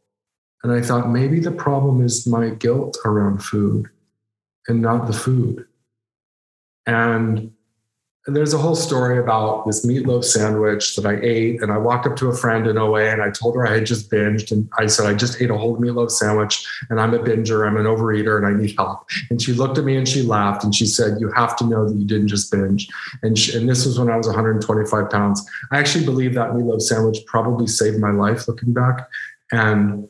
And 0.63 0.73
I 0.73 0.81
thought 0.81 1.11
maybe 1.11 1.41
the 1.41 1.51
problem 1.51 2.05
is 2.05 2.27
my 2.27 2.51
guilt 2.51 2.97
around 3.05 3.43
food 3.43 3.89
and 4.69 4.81
not 4.81 5.07
the 5.07 5.13
food. 5.13 5.67
And 6.87 7.53
there's 8.27 8.55
a 8.55 8.59
whole 8.59 8.77
story 8.77 9.19
about 9.19 9.67
this 9.67 9.85
meatloaf 9.85 10.23
sandwich 10.23 10.95
that 10.95 11.05
I 11.05 11.19
ate. 11.23 11.61
And 11.61 11.73
I 11.73 11.79
walked 11.79 12.07
up 12.07 12.15
to 12.17 12.29
a 12.29 12.37
friend 12.37 12.69
in 12.69 12.79
OA 12.79 13.11
and 13.11 13.21
I 13.21 13.31
told 13.31 13.57
her 13.57 13.67
I 13.67 13.75
had 13.75 13.87
just 13.87 14.13
binged. 14.13 14.53
And 14.53 14.69
I 14.79 14.87
said, 14.87 15.07
I 15.07 15.15
just 15.15 15.43
ate 15.43 15.51
a 15.51 15.59
whole 15.59 15.77
meatloaf 15.77 16.13
sandwich 16.13 16.65
and 16.89 17.01
I'm 17.01 17.15
a 17.15 17.19
binger, 17.19 17.67
I'm 17.67 17.77
an 17.77 17.87
overeater, 17.87 18.37
and 18.39 18.47
I 18.47 18.53
need 18.53 18.77
help. 18.77 19.11
And 19.31 19.43
she 19.43 19.53
looked 19.53 19.77
at 19.77 19.85
me 19.85 19.97
and 19.97 20.09
she 20.09 20.23
laughed 20.23 20.63
and 20.63 20.73
she 20.73 20.87
said, 20.87 21.21
You 21.21 21.33
have 21.33 21.57
to 21.57 21.67
know 21.67 21.89
that 21.89 21.97
you 21.97 22.05
didn't 22.05 22.29
just 22.29 22.53
binge. 22.53 22.87
And, 23.23 23.37
she, 23.37 23.57
and 23.57 23.69
this 23.69 23.85
was 23.85 23.99
when 23.99 24.09
I 24.09 24.17
was 24.17 24.29
125 24.29 25.11
pounds. 25.11 25.45
I 25.73 25.79
actually 25.81 26.05
believe 26.05 26.35
that 26.35 26.51
meatloaf 26.51 26.83
sandwich 26.83 27.19
probably 27.27 27.67
saved 27.67 27.99
my 27.99 28.13
life 28.13 28.47
looking 28.47 28.73
back. 28.73 29.09
And 29.51 30.09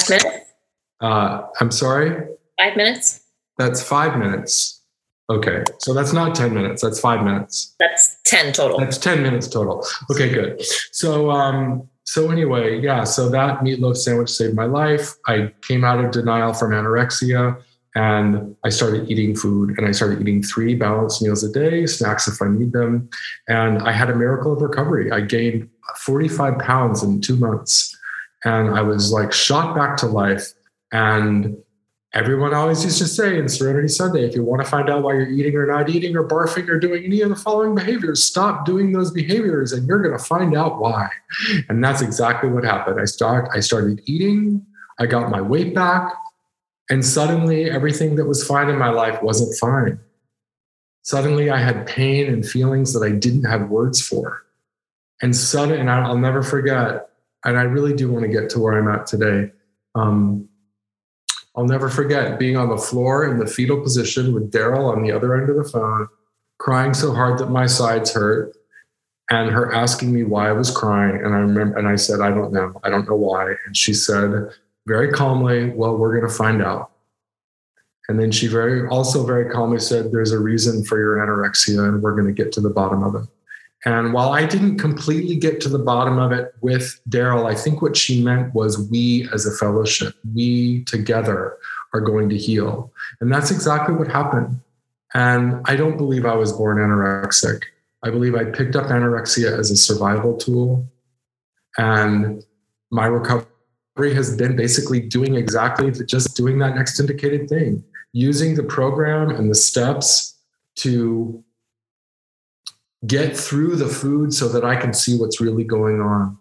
five 0.00 0.10
minutes? 0.10 0.52
Uh, 1.00 1.42
I'm 1.60 1.70
sorry? 1.70 2.10
Five 2.58 2.76
minutes? 2.76 3.20
That's 3.58 3.82
five 3.82 4.18
minutes. 4.18 4.82
Okay, 5.28 5.64
so 5.78 5.92
that's 5.92 6.12
not 6.12 6.36
10 6.36 6.54
minutes, 6.54 6.82
that's 6.82 7.00
five 7.00 7.24
minutes. 7.24 7.74
That's 7.80 8.16
10 8.26 8.52
total. 8.52 8.78
That's 8.78 8.98
10 8.98 9.22
minutes 9.22 9.48
total. 9.48 9.84
Okay, 10.10 10.28
good. 10.32 10.62
So, 10.92 11.32
um, 11.32 11.88
so 12.04 12.30
anyway, 12.30 12.80
yeah, 12.80 13.02
so 13.02 13.28
that 13.30 13.58
meatloaf 13.60 13.96
sandwich 13.96 14.30
saved 14.30 14.54
my 14.54 14.66
life. 14.66 15.14
I 15.26 15.52
came 15.62 15.82
out 15.82 16.04
of 16.04 16.12
denial 16.12 16.54
from 16.54 16.70
anorexia 16.70 17.60
and 17.96 18.54
I 18.62 18.68
started 18.68 19.10
eating 19.10 19.34
food 19.34 19.76
and 19.76 19.88
I 19.88 19.90
started 19.90 20.20
eating 20.20 20.44
three 20.44 20.76
balanced 20.76 21.20
meals 21.22 21.42
a 21.42 21.50
day, 21.50 21.86
snacks 21.86 22.28
if 22.28 22.40
I 22.40 22.46
need 22.46 22.72
them. 22.72 23.08
And 23.48 23.78
I 23.78 23.90
had 23.90 24.10
a 24.10 24.14
miracle 24.14 24.52
of 24.52 24.62
recovery. 24.62 25.10
I 25.10 25.22
gained 25.22 25.68
45 25.96 26.58
pounds 26.60 27.02
in 27.02 27.20
two 27.20 27.36
months 27.36 27.96
and 28.44 28.70
I 28.70 28.82
was 28.82 29.12
like 29.12 29.32
shot 29.32 29.74
back 29.74 29.96
to 29.98 30.06
life. 30.06 30.52
And 30.92 31.56
everyone 32.12 32.54
always 32.54 32.84
used 32.84 32.98
to 32.98 33.06
say 33.06 33.38
in 33.38 33.48
Serenity 33.48 33.88
Sunday 33.88 34.24
if 34.24 34.34
you 34.34 34.42
want 34.42 34.62
to 34.64 34.70
find 34.70 34.88
out 34.88 35.02
why 35.02 35.14
you're 35.14 35.28
eating 35.28 35.54
or 35.56 35.66
not 35.66 35.88
eating 35.90 36.16
or 36.16 36.26
barfing 36.26 36.68
or 36.68 36.78
doing 36.78 37.04
any 37.04 37.20
of 37.20 37.28
the 37.28 37.36
following 37.36 37.74
behaviors, 37.74 38.22
stop 38.22 38.64
doing 38.64 38.92
those 38.92 39.10
behaviors 39.10 39.72
and 39.72 39.86
you're 39.86 40.02
going 40.02 40.16
to 40.16 40.24
find 40.24 40.56
out 40.56 40.80
why. 40.80 41.08
And 41.68 41.82
that's 41.82 42.02
exactly 42.02 42.48
what 42.48 42.64
happened. 42.64 43.00
I 43.00 43.04
start 43.04 43.50
I 43.54 43.60
started 43.60 44.00
eating, 44.06 44.64
I 44.98 45.06
got 45.06 45.30
my 45.30 45.40
weight 45.40 45.74
back, 45.74 46.12
and 46.88 47.04
suddenly 47.04 47.68
everything 47.70 48.16
that 48.16 48.26
was 48.26 48.46
fine 48.46 48.68
in 48.68 48.78
my 48.78 48.90
life 48.90 49.22
wasn't 49.22 49.58
fine. 49.58 49.98
Suddenly 51.02 51.50
I 51.50 51.58
had 51.58 51.86
pain 51.86 52.32
and 52.32 52.46
feelings 52.46 52.92
that 52.92 53.04
I 53.04 53.10
didn't 53.10 53.44
have 53.44 53.68
words 53.68 54.00
for. 54.00 54.44
And 55.22 55.34
sudden 55.34 55.80
and 55.80 55.90
I'll 55.90 56.18
never 56.18 56.42
forget, 56.42 57.10
and 57.46 57.56
I 57.56 57.62
really 57.62 57.94
do 57.94 58.10
want 58.10 58.24
to 58.24 58.28
get 58.28 58.50
to 58.50 58.58
where 58.58 58.76
I'm 58.76 58.88
at 58.88 59.06
today. 59.06 59.52
Um, 59.94 60.48
I'll 61.56 61.64
never 61.64 61.88
forget 61.88 62.38
being 62.38 62.56
on 62.56 62.68
the 62.68 62.76
floor 62.76 63.30
in 63.30 63.38
the 63.38 63.46
fetal 63.46 63.80
position 63.80 64.34
with 64.34 64.52
Daryl 64.52 64.92
on 64.92 65.02
the 65.02 65.12
other 65.12 65.34
end 65.34 65.48
of 65.48 65.56
the 65.56 65.64
phone, 65.64 66.08
crying 66.58 66.92
so 66.92 67.14
hard 67.14 67.38
that 67.38 67.48
my 67.48 67.64
sides 67.66 68.12
hurt, 68.12 68.54
and 69.30 69.50
her 69.50 69.72
asking 69.72 70.12
me 70.12 70.24
why 70.24 70.48
I 70.48 70.52
was 70.52 70.70
crying. 70.70 71.16
And 71.24 71.34
I 71.34 71.38
remember, 71.38 71.78
and 71.78 71.88
I 71.88 71.96
said, 71.96 72.20
I 72.20 72.30
don't 72.30 72.52
know. 72.52 72.78
I 72.84 72.90
don't 72.90 73.08
know 73.08 73.16
why. 73.16 73.54
And 73.64 73.76
she 73.76 73.94
said 73.94 74.50
very 74.86 75.10
calmly, 75.10 75.70
Well, 75.70 75.96
we're 75.96 76.14
going 76.18 76.30
to 76.30 76.36
find 76.36 76.62
out. 76.62 76.90
And 78.08 78.20
then 78.20 78.30
she 78.30 78.46
very 78.46 78.86
also 78.88 79.24
very 79.24 79.50
calmly 79.50 79.78
said, 79.78 80.12
There's 80.12 80.32
a 80.32 80.38
reason 80.38 80.84
for 80.84 80.98
your 80.98 81.16
anorexia, 81.16 81.88
and 81.88 82.02
we're 82.02 82.14
going 82.14 82.26
to 82.26 82.32
get 82.32 82.52
to 82.52 82.60
the 82.60 82.70
bottom 82.70 83.02
of 83.02 83.14
it. 83.14 83.28
And 83.86 84.12
while 84.12 84.30
I 84.30 84.44
didn't 84.44 84.78
completely 84.78 85.36
get 85.36 85.60
to 85.60 85.68
the 85.68 85.78
bottom 85.78 86.18
of 86.18 86.32
it 86.32 86.52
with 86.60 87.00
Daryl, 87.08 87.48
I 87.48 87.54
think 87.54 87.80
what 87.80 87.96
she 87.96 88.20
meant 88.20 88.52
was 88.52 88.90
we 88.90 89.28
as 89.32 89.46
a 89.46 89.56
fellowship, 89.56 90.12
we 90.34 90.82
together 90.84 91.56
are 91.94 92.00
going 92.00 92.28
to 92.30 92.36
heal. 92.36 92.92
And 93.20 93.32
that's 93.32 93.52
exactly 93.52 93.94
what 93.94 94.08
happened. 94.08 94.60
And 95.14 95.62
I 95.66 95.76
don't 95.76 95.96
believe 95.96 96.26
I 96.26 96.34
was 96.34 96.52
born 96.52 96.78
anorexic. 96.78 97.62
I 98.02 98.10
believe 98.10 98.34
I 98.34 98.44
picked 98.46 98.74
up 98.74 98.86
anorexia 98.86 99.56
as 99.56 99.70
a 99.70 99.76
survival 99.76 100.36
tool. 100.36 100.84
And 101.78 102.44
my 102.90 103.06
recovery 103.06 104.14
has 104.14 104.36
been 104.36 104.56
basically 104.56 104.98
doing 104.98 105.36
exactly 105.36 105.92
just 105.92 106.36
doing 106.36 106.58
that 106.58 106.74
next 106.74 106.98
indicated 106.98 107.48
thing, 107.48 107.84
using 108.12 108.56
the 108.56 108.64
program 108.64 109.30
and 109.30 109.48
the 109.48 109.54
steps 109.54 110.34
to 110.76 111.44
get 113.06 113.36
through 113.36 113.76
the 113.76 113.88
food 113.88 114.32
so 114.32 114.48
that 114.48 114.64
I 114.64 114.76
can 114.76 114.94
see 114.94 115.18
what's 115.18 115.40
really 115.40 115.64
going 115.64 116.00
on, 116.00 116.38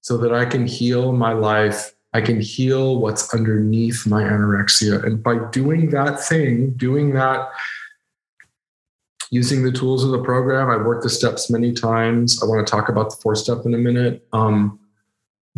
so 0.00 0.16
that 0.18 0.34
I 0.34 0.44
can 0.44 0.66
heal 0.66 1.12
my 1.12 1.32
life. 1.32 1.94
I 2.12 2.20
can 2.20 2.40
heal 2.40 2.98
what's 2.98 3.32
underneath 3.34 4.06
my 4.06 4.22
anorexia. 4.22 5.04
And 5.04 5.22
by 5.22 5.38
doing 5.50 5.90
that 5.90 6.18
thing, 6.20 6.70
doing 6.72 7.12
that, 7.12 7.50
using 9.30 9.62
the 9.62 9.72
tools 9.72 10.04
of 10.04 10.10
the 10.10 10.22
program, 10.22 10.70
I've 10.70 10.86
worked 10.86 11.02
the 11.02 11.10
steps 11.10 11.50
many 11.50 11.72
times. 11.72 12.42
I 12.42 12.46
want 12.46 12.66
to 12.66 12.70
talk 12.70 12.88
about 12.88 13.10
the 13.10 13.16
four 13.16 13.34
step 13.34 13.58
in 13.66 13.74
a 13.74 13.78
minute. 13.78 14.26
Um, 14.32 14.80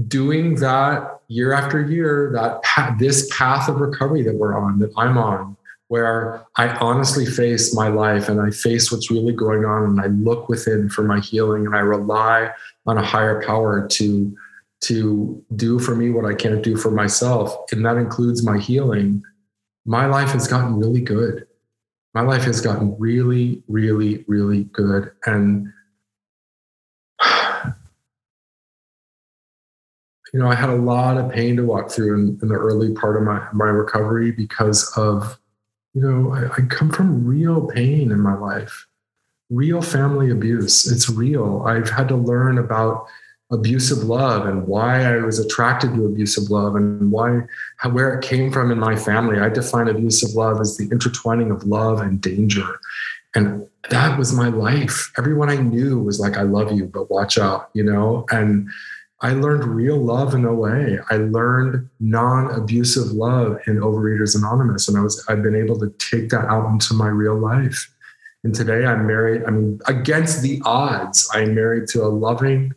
doing 0.09 0.57
that 0.57 1.21
year 1.29 1.53
after 1.53 1.81
year, 1.81 2.31
that 2.33 2.97
this 2.99 3.29
path 3.33 3.69
of 3.69 3.81
recovery 3.81 4.23
that 4.23 4.35
we're 4.35 4.59
on, 4.59 4.81
that 4.81 4.93
I'm 4.97 5.17
on, 5.17 5.57
where 5.91 6.47
I 6.57 6.69
honestly 6.77 7.27
face 7.27 7.75
my 7.75 7.89
life 7.89 8.29
and 8.29 8.41
I 8.41 8.51
face 8.51 8.93
what's 8.93 9.11
really 9.11 9.33
going 9.33 9.65
on 9.65 9.83
and 9.83 10.01
I 10.01 10.07
look 10.07 10.49
within 10.49 10.89
for 10.89 11.03
my 11.03 11.19
healing 11.19 11.67
and 11.67 11.75
I 11.75 11.81
rely 11.81 12.53
on 12.87 12.97
a 12.97 13.05
higher 13.05 13.43
power 13.43 13.89
to 13.89 14.37
to 14.83 15.45
do 15.57 15.81
for 15.81 15.97
me 15.97 16.11
what 16.11 16.25
I 16.25 16.33
can't 16.33 16.63
do 16.63 16.77
for 16.77 16.93
myself. 16.93 17.57
And 17.73 17.85
that 17.85 17.97
includes 17.97 18.45
my 18.45 18.57
healing. 18.57 19.25
My 19.85 20.07
life 20.07 20.29
has 20.31 20.47
gotten 20.47 20.79
really 20.79 21.01
good. 21.01 21.49
My 22.15 22.21
life 22.21 22.45
has 22.45 22.61
gotten 22.61 22.95
really 22.97 23.65
really 23.67 24.25
really 24.29 24.65
good. 24.73 25.11
And 25.27 25.73
you 30.33 30.39
know 30.39 30.47
i 30.47 30.55
had 30.55 30.71
a 30.71 30.77
lot 30.77 31.17
of 31.17 31.33
pain 31.33 31.57
to 31.57 31.65
walk 31.65 31.91
through 31.91 32.15
in, 32.15 32.39
in 32.41 32.47
the 32.47 32.55
early 32.55 32.95
part 32.95 33.17
of 33.17 33.25
my, 33.25 33.45
my 33.53 33.65
recovery 33.65 34.31
because 34.31 34.89
of 34.97 35.37
you 35.95 36.03
know, 36.03 36.33
I, 36.33 36.63
I 36.63 36.67
come 36.67 36.91
from 36.91 37.27
real 37.27 37.67
pain 37.67 38.13
in 38.13 38.21
my 38.21 38.37
life, 38.37 38.87
real 39.51 39.83
family 39.83 40.31
abuse. 40.31 40.91
It's 40.91 41.09
real. 41.09 41.65
I've 41.67 41.91
had 41.91 42.09
to 42.09 42.17
learn 42.17 42.59
about 42.59 43.07
abusive 43.53 44.05
love 44.05 44.47
and 44.47 44.67
why 44.69 45.03
I 45.03 45.17
was 45.19 45.41
attracted 45.41 45.95
to 45.95 46.07
abusive 46.07 46.51
love 46.51 46.77
and 46.77 47.11
why 47.11 47.41
how, 47.79 47.91
where 47.91 48.17
it 48.17 48.25
came 48.25 48.53
from 48.53 48.71
in 48.71 48.79
my 48.79 48.95
family. 48.95 49.41
I 49.41 49.49
define 49.49 49.89
abusive 49.89 50.37
love 50.37 50.61
as 50.61 50.77
the 50.77 50.89
intertwining 50.91 51.51
of 51.51 51.65
love 51.65 52.01
and 52.01 52.21
danger. 52.21 52.79
And 53.35 53.67
that 53.91 54.19
was 54.19 54.33
my 54.33 54.49
life. 54.49 55.13
Everyone 55.19 55.51
I 55.51 55.57
knew 55.57 55.99
was 55.99 56.21
like, 56.21 56.37
I 56.37 56.43
love 56.43 56.71
you, 56.73 56.87
but 56.87 57.11
watch 57.11 57.39
out, 57.39 57.71
you 57.75 57.83
know? 57.83 58.25
And 58.31 58.69
I 59.23 59.33
learned 59.33 59.65
real 59.65 59.99
love 59.99 60.35
in 60.35 60.47
OA. 60.47 60.99
I 61.11 61.17
learned 61.17 61.89
non-abusive 62.01 63.13
love 63.13 63.59
in 63.67 63.77
Overeaters 63.77 64.37
Anonymous, 64.37 64.89
and 64.89 64.97
I 64.97 65.03
was 65.03 65.23
I've 65.29 65.43
been 65.43 65.57
able 65.57 65.79
to 65.81 65.93
take 65.99 66.31
that 66.31 66.47
out 66.47 66.67
into 66.71 66.95
my 66.95 67.09
real 67.09 67.39
life. 67.39 67.93
And 68.45 68.55
today 68.55 68.87
I'm 68.87 69.07
married. 69.07 69.43
I 69.47 69.51
mean, 69.51 69.79
against 69.87 70.41
the 70.41 70.63
odds, 70.65 71.29
I'm 71.35 71.55
married 71.55 71.89
to 71.89 72.03
a 72.03 72.09
loving, 72.09 72.73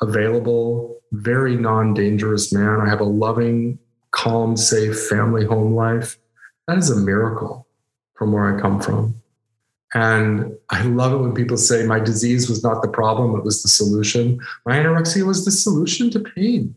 available, 0.00 1.00
very 1.10 1.56
non-dangerous 1.56 2.52
man. 2.52 2.80
I 2.80 2.88
have 2.88 3.00
a 3.00 3.04
loving, 3.04 3.80
calm, 4.12 4.56
safe 4.56 5.08
family 5.08 5.44
home 5.44 5.74
life. 5.74 6.18
That 6.68 6.78
is 6.78 6.90
a 6.90 6.96
miracle 6.96 7.66
from 8.14 8.30
where 8.32 8.56
I 8.56 8.60
come 8.60 8.80
from. 8.80 9.20
And 9.94 10.56
I 10.70 10.82
love 10.82 11.12
it 11.12 11.16
when 11.16 11.34
people 11.34 11.56
say 11.56 11.84
my 11.84 11.98
disease 11.98 12.48
was 12.48 12.62
not 12.62 12.80
the 12.80 12.88
problem, 12.88 13.34
it 13.36 13.44
was 13.44 13.62
the 13.62 13.68
solution. 13.68 14.38
My 14.64 14.76
anorexia 14.76 15.26
was 15.26 15.44
the 15.44 15.50
solution 15.50 16.10
to 16.10 16.20
pain. 16.20 16.76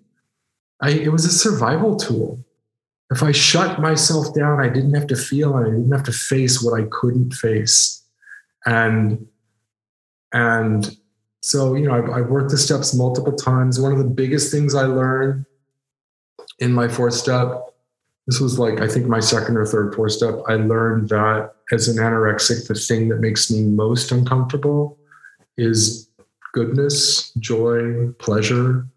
I, 0.81 0.91
it 0.91 1.11
was 1.11 1.25
a 1.25 1.31
survival 1.31 1.95
tool. 1.95 2.43
If 3.11 3.21
I 3.21 3.31
shut 3.31 3.79
myself 3.79 4.33
down, 4.33 4.59
I 4.59 4.69
didn't 4.69 4.95
have 4.95 5.07
to 5.07 5.15
feel 5.15 5.55
and 5.55 5.67
I 5.67 5.69
didn't 5.69 5.91
have 5.91 6.03
to 6.03 6.11
face 6.11 6.63
what 6.63 6.79
I 6.79 6.87
couldn't 6.89 7.33
face. 7.33 8.03
And 8.65 9.27
and 10.33 10.97
so, 11.41 11.75
you 11.75 11.87
know, 11.87 11.93
I've, 11.93 12.09
I've 12.09 12.29
worked 12.29 12.49
the 12.49 12.57
steps 12.57 12.93
multiple 12.95 13.33
times. 13.33 13.79
One 13.79 13.91
of 13.91 13.99
the 13.99 14.05
biggest 14.05 14.51
things 14.51 14.73
I 14.73 14.83
learned 14.83 15.45
in 16.57 16.73
my 16.73 16.87
fourth 16.87 17.13
step 17.13 17.72
this 18.27 18.39
was 18.39 18.59
like 18.59 18.81
i 18.81 18.87
think 18.87 19.07
my 19.07 19.19
second 19.19 19.57
or 19.57 19.65
third 19.65 19.93
four 19.95 20.09
step 20.09 20.35
i 20.47 20.55
learned 20.55 21.09
that 21.09 21.53
as 21.71 21.87
an 21.87 21.97
anorexic 21.97 22.67
the 22.67 22.75
thing 22.75 23.09
that 23.09 23.19
makes 23.19 23.51
me 23.51 23.63
most 23.63 24.11
uncomfortable 24.11 24.97
is 25.57 26.09
goodness 26.53 27.31
joy 27.39 28.07
pleasure 28.19 28.87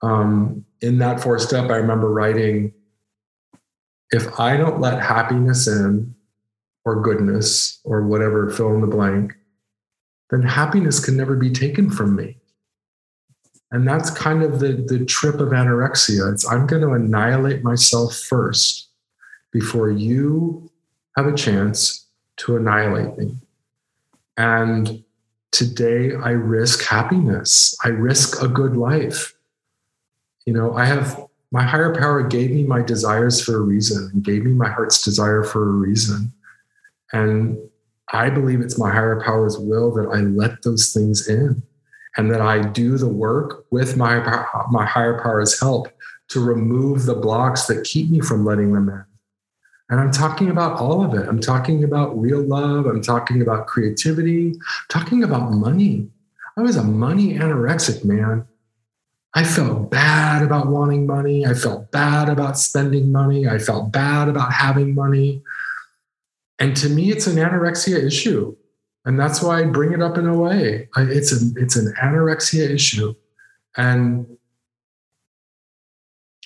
um, 0.00 0.64
in 0.80 0.98
that 0.98 1.20
four 1.20 1.38
step 1.38 1.70
i 1.70 1.76
remember 1.76 2.10
writing 2.10 2.72
if 4.10 4.40
I 4.40 4.56
don't 4.56 4.80
let 4.80 5.02
happiness 5.02 5.66
in 5.66 6.14
or 6.84 7.02
goodness 7.02 7.80
or 7.84 8.06
whatever, 8.06 8.48
fill 8.50 8.74
in 8.74 8.80
the 8.80 8.86
blank, 8.86 9.34
then 10.30 10.42
happiness 10.42 11.04
can 11.04 11.16
never 11.16 11.36
be 11.36 11.50
taken 11.50 11.90
from 11.90 12.16
me. 12.16 12.37
And 13.70 13.86
that's 13.86 14.10
kind 14.10 14.42
of 14.42 14.60
the, 14.60 14.72
the 14.86 15.04
trip 15.04 15.36
of 15.36 15.48
anorexia. 15.48 16.32
It's 16.32 16.50
I'm 16.50 16.66
going 16.66 16.82
to 16.82 16.92
annihilate 16.92 17.62
myself 17.62 18.14
first 18.14 18.88
before 19.52 19.90
you 19.90 20.70
have 21.16 21.26
a 21.26 21.36
chance 21.36 22.06
to 22.38 22.56
annihilate 22.56 23.18
me. 23.18 23.36
And 24.36 25.02
today 25.50 26.14
I 26.14 26.30
risk 26.30 26.84
happiness. 26.84 27.76
I 27.84 27.88
risk 27.88 28.42
a 28.42 28.48
good 28.48 28.76
life. 28.76 29.34
You 30.46 30.54
know, 30.54 30.74
I 30.74 30.86
have 30.86 31.26
my 31.50 31.62
higher 31.62 31.94
power 31.94 32.22
gave 32.22 32.50
me 32.50 32.62
my 32.64 32.82
desires 32.82 33.42
for 33.42 33.56
a 33.56 33.60
reason 33.60 34.10
and 34.12 34.22
gave 34.22 34.44
me 34.44 34.52
my 34.52 34.68
heart's 34.68 35.02
desire 35.02 35.42
for 35.42 35.62
a 35.62 35.72
reason. 35.72 36.32
And 37.12 37.58
I 38.12 38.30
believe 38.30 38.60
it's 38.60 38.78
my 38.78 38.90
higher 38.90 39.20
power's 39.20 39.58
will 39.58 39.92
that 39.94 40.08
I 40.08 40.20
let 40.20 40.62
those 40.62 40.92
things 40.92 41.28
in 41.28 41.62
and 42.18 42.30
that 42.32 42.40
I 42.40 42.60
do 42.60 42.98
the 42.98 43.08
work 43.08 43.64
with 43.70 43.96
my, 43.96 44.18
my 44.70 44.84
higher 44.84 45.22
power's 45.22 45.58
help 45.58 45.88
to 46.28 46.40
remove 46.40 47.06
the 47.06 47.14
blocks 47.14 47.66
that 47.66 47.84
keep 47.84 48.10
me 48.10 48.20
from 48.20 48.44
letting 48.44 48.72
them 48.72 48.88
in. 48.88 49.04
And 49.88 50.00
I'm 50.00 50.10
talking 50.10 50.50
about 50.50 50.78
all 50.78 51.02
of 51.02 51.14
it. 51.14 51.26
I'm 51.26 51.40
talking 51.40 51.82
about 51.84 52.20
real 52.20 52.42
love. 52.42 52.84
I'm 52.84 53.00
talking 53.00 53.40
about 53.40 53.68
creativity, 53.68 54.50
I'm 54.50 54.60
talking 54.90 55.22
about 55.22 55.52
money. 55.52 56.10
I 56.58 56.62
was 56.62 56.76
a 56.76 56.82
money 56.82 57.34
anorexic 57.34 58.04
man. 58.04 58.44
I 59.34 59.44
felt 59.44 59.90
bad 59.90 60.42
about 60.42 60.66
wanting 60.66 61.06
money. 61.06 61.46
I 61.46 61.54
felt 61.54 61.92
bad 61.92 62.28
about 62.28 62.58
spending 62.58 63.12
money. 63.12 63.46
I 63.46 63.58
felt 63.58 63.92
bad 63.92 64.28
about 64.28 64.52
having 64.52 64.94
money. 64.94 65.42
And 66.58 66.76
to 66.78 66.88
me, 66.88 67.12
it's 67.12 67.28
an 67.28 67.36
anorexia 67.36 68.04
issue. 68.04 68.56
And 69.08 69.18
that's 69.18 69.40
why 69.40 69.60
I 69.60 69.64
bring 69.64 69.94
it 69.94 70.02
up 70.02 70.18
in 70.18 70.28
OA. 70.28 70.80
It's, 70.98 71.32
a, 71.32 71.38
it's 71.56 71.76
an 71.76 71.94
anorexia 71.98 72.68
issue. 72.68 73.14
And 73.78 74.26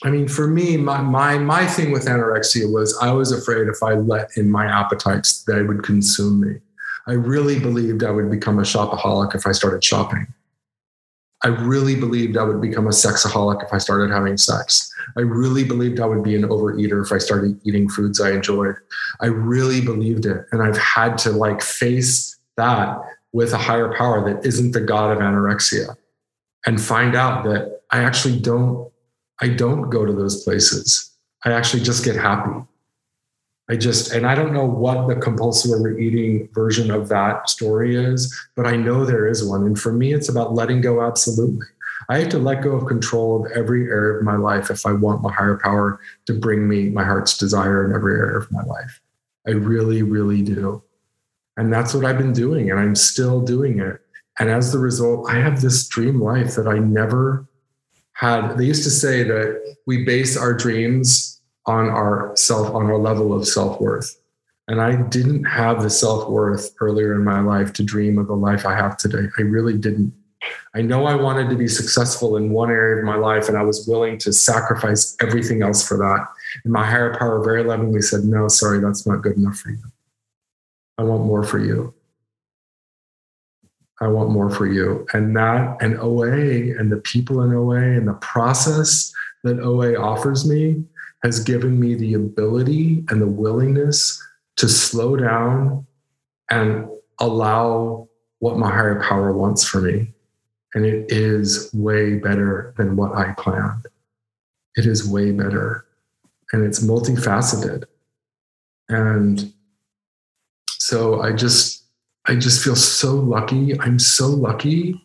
I 0.05 0.11
mean, 0.11 0.29
for 0.29 0.47
me, 0.47 0.77
my, 0.77 1.01
my, 1.01 1.39
my 1.39 1.67
thing 1.67 1.91
with 1.91 2.05
anorexia 2.05 2.73
was 2.73 2.97
I 3.03 3.11
was 3.11 3.33
afraid 3.33 3.67
if 3.67 3.83
I 3.83 3.95
let 3.95 4.37
in 4.37 4.49
my 4.49 4.67
appetites, 4.67 5.43
they 5.43 5.65
would 5.65 5.83
consume 5.83 6.39
me. 6.39 6.61
I 7.09 7.15
really 7.15 7.59
believed 7.59 8.05
I 8.05 8.13
would 8.13 8.31
become 8.31 8.61
a 8.61 8.63
shopaholic 8.63 9.35
if 9.35 9.45
I 9.45 9.51
started 9.51 9.83
shopping. 9.83 10.33
I 11.43 11.49
really 11.49 11.97
believed 11.97 12.37
I 12.37 12.45
would 12.45 12.61
become 12.61 12.87
a 12.87 12.91
sexaholic 12.91 13.65
if 13.65 13.73
I 13.73 13.79
started 13.79 14.13
having 14.13 14.37
sex. 14.37 14.89
I 15.17 15.23
really 15.23 15.65
believed 15.65 15.99
I 15.99 16.07
would 16.07 16.23
be 16.23 16.37
an 16.37 16.43
overeater 16.43 17.05
if 17.05 17.11
I 17.11 17.19
started 17.19 17.61
eating 17.65 17.89
foods 17.89 18.21
I 18.21 18.31
enjoyed. 18.31 18.77
I 19.21 19.27
really 19.27 19.81
believed 19.81 20.27
it. 20.27 20.47
And 20.53 20.63
I've 20.63 20.79
had 20.79 21.19
to 21.19 21.33
like 21.33 21.61
face 21.61 22.39
that 22.57 22.99
with 23.33 23.53
a 23.53 23.59
higher 23.59 23.95
power 23.95 24.25
that 24.33 24.47
isn't 24.47 24.73
the 24.73 24.81
God 24.81 25.11
of 25.11 25.19
anorexia 25.19 25.97
and 26.67 26.81
find 26.81 27.15
out 27.15 27.45
that 27.45 27.81
I 27.91 28.03
actually 28.03 28.39
don't, 28.39 28.91
I 29.41 29.49
don't 29.49 29.91
go 29.91 30.05
to 30.05 30.13
those 30.13 30.45
places. 30.45 31.11
I 31.45 31.53
actually 31.53 31.83
just 31.83 32.05
get 32.05 32.17
happy. 32.17 32.65
I 33.71 33.77
just, 33.77 34.13
and 34.13 34.27
I 34.27 34.35
don't 34.35 34.53
know 34.53 34.67
what 34.67 35.09
the 35.09 35.17
compulsive 35.17 35.71
overeating 35.73 36.49
version 36.53 36.91
of 36.91 37.09
that 37.09 37.49
story 37.49 37.97
is, 37.97 38.35
but 38.55 38.67
I 38.67 38.77
know 38.77 39.05
there 39.05 39.27
is 39.27 39.45
one. 39.45 39.65
And 39.65 39.79
for 39.79 39.93
me, 39.93 40.13
it's 40.13 40.29
about 40.29 40.55
letting 40.55 40.81
go 40.81 41.03
absolutely. 41.03 41.67
I 42.09 42.19
have 42.19 42.29
to 42.31 42.39
let 42.39 42.63
go 42.63 42.73
of 42.73 42.87
control 42.87 43.47
of 43.47 43.53
every 43.53 43.89
area 43.89 44.19
of 44.19 44.25
my 44.25 44.37
life 44.37 44.71
if 44.71 44.85
I 44.85 44.93
want 44.93 45.23
my 45.23 45.33
higher 45.33 45.59
power 45.63 46.01
to 46.27 46.35
bring 46.35 46.69
me 46.69 46.91
my 46.91 47.05
heart's 47.05 47.39
desire 47.39 47.85
in 47.85 47.95
every 47.95 48.15
area 48.15 48.39
of 48.39 48.51
my 48.51 48.63
life. 48.65 49.01
I 49.47 49.53
really, 49.53 50.03
really 50.03 50.43
do. 50.43 50.83
And 51.57 51.73
that's 51.73 51.95
what 51.95 52.05
I've 52.05 52.19
been 52.19 52.33
doing, 52.33 52.71
and 52.71 52.81
I'm 52.81 52.95
still 52.95 53.41
doing 53.41 53.79
it. 53.79 54.01
And 54.39 54.49
as 54.49 54.73
the 54.73 54.79
result, 54.79 55.29
I 55.29 55.39
have 55.39 55.61
this 55.61 55.87
dream 55.87 56.21
life 56.21 56.55
that 56.55 56.67
I 56.67 56.79
never 56.79 57.47
had. 58.15 58.57
They 58.57 58.65
used 58.65 58.85
to 58.85 58.91
say 58.91 59.23
that 59.25 59.77
we 59.87 60.05
base 60.05 60.37
our 60.37 60.55
dreams 60.55 61.41
on 61.67 61.89
our 61.89 62.33
self 62.37 62.75
on 62.75 62.87
our 62.87 62.99
level 62.99 63.33
of 63.33 63.47
self-worth. 63.47 64.19
And 64.69 64.81
i 64.81 64.97
didn't 64.97 65.45
have 65.45 65.83
the 65.83 65.91
self-worth 65.91 66.75
earlier 66.81 67.15
in 67.15 67.25
my 67.25 67.41
life 67.41 67.73
to 67.75 67.83
dream 67.83 68.19
of 68.19 68.27
the 68.27 68.35
life 68.35 68.65
i 68.67 68.75
have 68.75 68.97
today. 68.97 69.29
I 69.39 69.43
really 69.43 69.77
didn't. 69.77 70.13
I 70.75 70.83
know 70.83 71.05
i 71.05 71.15
wanted 71.15 71.51
to 71.51 71.57
be 71.57 71.69
successful 71.69 72.37
in 72.37 72.51
one 72.51 72.71
area 72.71 73.01
of 73.01 73.05
my 73.05 73.17
life 73.17 73.49
and 73.49 73.57
i 73.57 73.63
was 73.63 73.87
willing 73.87 74.19
to 74.19 74.33
sacrifice 74.33 75.17
everything 75.21 75.63
else 75.63 75.87
for 75.87 75.97
that. 75.99 76.27
And 76.65 76.73
my 76.73 76.85
higher 76.85 77.17
power 77.17 77.43
very 77.45 77.63
lovingly 77.63 78.03
said 78.03 78.25
no 78.25 78.49
sorry 78.49 78.81
that's 78.81 79.07
not 79.07 79.23
good 79.23 79.37
enough 79.37 79.59
for 79.59 79.71
you 79.71 79.92
i 80.99 81.03
want 81.03 81.25
more 81.25 81.43
for 81.43 81.59
you 81.59 81.95
I 84.03 84.09
want 84.09 84.31
more 84.31 84.51
for 84.51 84.67
you. 84.67 85.07
And 85.13 85.37
that 85.37 85.81
and 85.81 85.97
OA 86.01 86.77
and 86.77 86.91
the 86.91 86.97
people 86.97 87.43
in 87.43 87.55
OA 87.55 87.77
and 87.77 88.09
the 88.09 88.15
process 88.15 89.13
that 89.45 89.61
OA 89.61 89.95
offers 89.97 90.49
me 90.49 90.83
has 91.23 91.39
given 91.39 91.79
me 91.79 91.95
the 91.95 92.15
ability 92.15 93.05
and 93.09 93.23
the 93.23 93.29
willingness 93.29 94.21
to 94.57 94.69
slow 94.69 95.15
down 95.15 95.87
and 96.51 96.89
allow 97.21 98.09
what 98.41 98.59
my 98.59 98.69
higher 98.69 99.01
power 99.01 99.33
wants 99.33 99.65
for 99.65 99.81
me. 99.81 100.13
And 100.75 100.85
it 100.85 101.13
is 101.13 101.71
way 101.73 102.17
better 102.17 102.75
than 102.77 102.97
what 102.97 103.15
I 103.15 103.35
planned. 103.35 103.87
It 104.75 104.85
is 104.85 105.09
way 105.09 105.31
better. 105.31 105.87
And 106.53 106.65
it's 106.65 106.81
multifaceted. 106.81 107.85
And 108.89 109.53
so 110.83 111.21
I 111.23 111.33
just, 111.33 111.85
I 112.27 112.37
just 112.37 112.63
feel 112.63 112.77
so 112.77 113.15
lucky. 113.15 113.79
I'm 113.81 113.99
so 113.99 114.29
lucky 114.29 115.03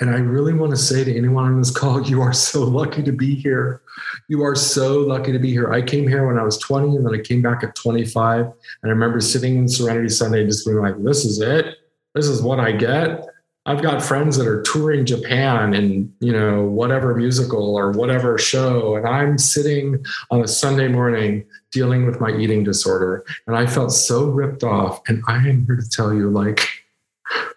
and 0.00 0.10
I 0.10 0.18
really 0.18 0.52
want 0.52 0.70
to 0.70 0.76
say 0.76 1.02
to 1.02 1.16
anyone 1.16 1.44
on 1.44 1.58
this 1.58 1.70
call, 1.70 2.02
you 2.08 2.20
are 2.22 2.32
so 2.32 2.62
lucky 2.64 3.02
to 3.02 3.12
be 3.12 3.34
here. 3.34 3.82
You 4.28 4.42
are 4.42 4.54
so 4.54 5.00
lucky 5.00 5.32
to 5.32 5.38
be 5.38 5.50
here. 5.50 5.72
I 5.72 5.82
came 5.82 6.06
here 6.06 6.26
when 6.26 6.38
I 6.38 6.44
was 6.44 6.58
20 6.58 6.96
and 6.96 7.06
then 7.06 7.14
I 7.14 7.22
came 7.22 7.42
back 7.42 7.64
at 7.64 7.74
25. 7.74 8.44
And 8.46 8.54
I 8.84 8.88
remember 8.88 9.20
sitting 9.20 9.56
in 9.58 9.68
Serenity 9.68 10.08
Sunday 10.08 10.44
just 10.44 10.66
being 10.66 10.78
like, 10.78 11.02
this 11.02 11.24
is 11.24 11.40
it. 11.40 11.76
This 12.14 12.26
is 12.26 12.42
what 12.42 12.60
I 12.60 12.72
get. 12.72 13.26
I've 13.68 13.82
got 13.82 14.02
friends 14.02 14.38
that 14.38 14.46
are 14.46 14.62
touring 14.62 15.04
Japan 15.04 15.74
and, 15.74 16.10
you 16.20 16.32
know, 16.32 16.64
whatever 16.64 17.14
musical 17.14 17.76
or 17.76 17.90
whatever 17.90 18.38
show. 18.38 18.96
And 18.96 19.06
I'm 19.06 19.36
sitting 19.36 20.02
on 20.30 20.40
a 20.40 20.48
Sunday 20.48 20.88
morning 20.88 21.44
dealing 21.70 22.06
with 22.06 22.18
my 22.18 22.34
eating 22.34 22.64
disorder. 22.64 23.26
And 23.46 23.54
I 23.54 23.66
felt 23.66 23.92
so 23.92 24.24
ripped 24.24 24.64
off. 24.64 25.02
And 25.06 25.22
I 25.28 25.36
am 25.46 25.66
here 25.66 25.76
to 25.76 25.90
tell 25.90 26.14
you, 26.14 26.30
like, 26.30 26.66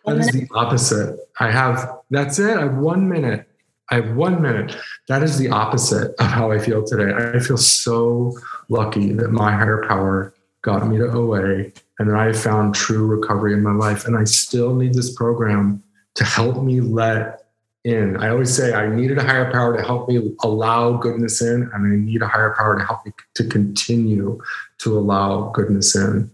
that 0.05 0.17
is 0.17 0.27
the 0.33 0.49
opposite. 0.53 1.17
I 1.39 1.49
have, 1.49 1.99
that's 2.09 2.39
it. 2.39 2.57
I 2.57 2.63
have 2.63 2.75
one 2.75 3.07
minute. 3.07 3.47
I 3.89 3.95
have 3.95 4.13
one 4.13 4.41
minute. 4.41 4.75
That 5.07 5.23
is 5.23 5.37
the 5.37 5.49
opposite 5.49 6.13
of 6.19 6.25
how 6.25 6.51
I 6.51 6.59
feel 6.59 6.83
today. 6.85 7.13
I 7.13 7.39
feel 7.39 7.55
so 7.55 8.37
lucky 8.67 9.13
that 9.13 9.31
my 9.31 9.53
higher 9.53 9.85
power 9.87 10.33
got 10.61 10.85
me 10.89 10.97
to 10.97 11.09
OA 11.09 11.71
and 11.99 12.09
that 12.09 12.17
I 12.17 12.33
found 12.33 12.75
true 12.75 13.07
recovery 13.07 13.53
in 13.53 13.63
my 13.63 13.71
life. 13.71 14.05
And 14.05 14.17
I 14.17 14.25
still 14.25 14.75
need 14.75 14.93
this 14.93 15.15
program 15.15 15.81
to 16.15 16.23
help 16.23 16.63
me 16.63 16.81
let 16.81 17.41
in. 17.83 18.17
I 18.17 18.29
always 18.29 18.55
say 18.55 18.73
I 18.73 18.87
needed 18.87 19.17
a 19.17 19.23
higher 19.23 19.51
power 19.51 19.75
to 19.75 19.83
help 19.83 20.07
me 20.07 20.35
allow 20.43 20.93
goodness 20.97 21.41
in, 21.41 21.69
and 21.73 21.73
I 21.73 21.95
need 21.95 22.21
a 22.21 22.27
higher 22.27 22.53
power 22.57 22.77
to 22.77 22.85
help 22.85 23.05
me 23.05 23.11
to 23.35 23.43
continue 23.45 24.39
to 24.79 24.97
allow 24.97 25.49
goodness 25.49 25.95
in. 25.95 26.29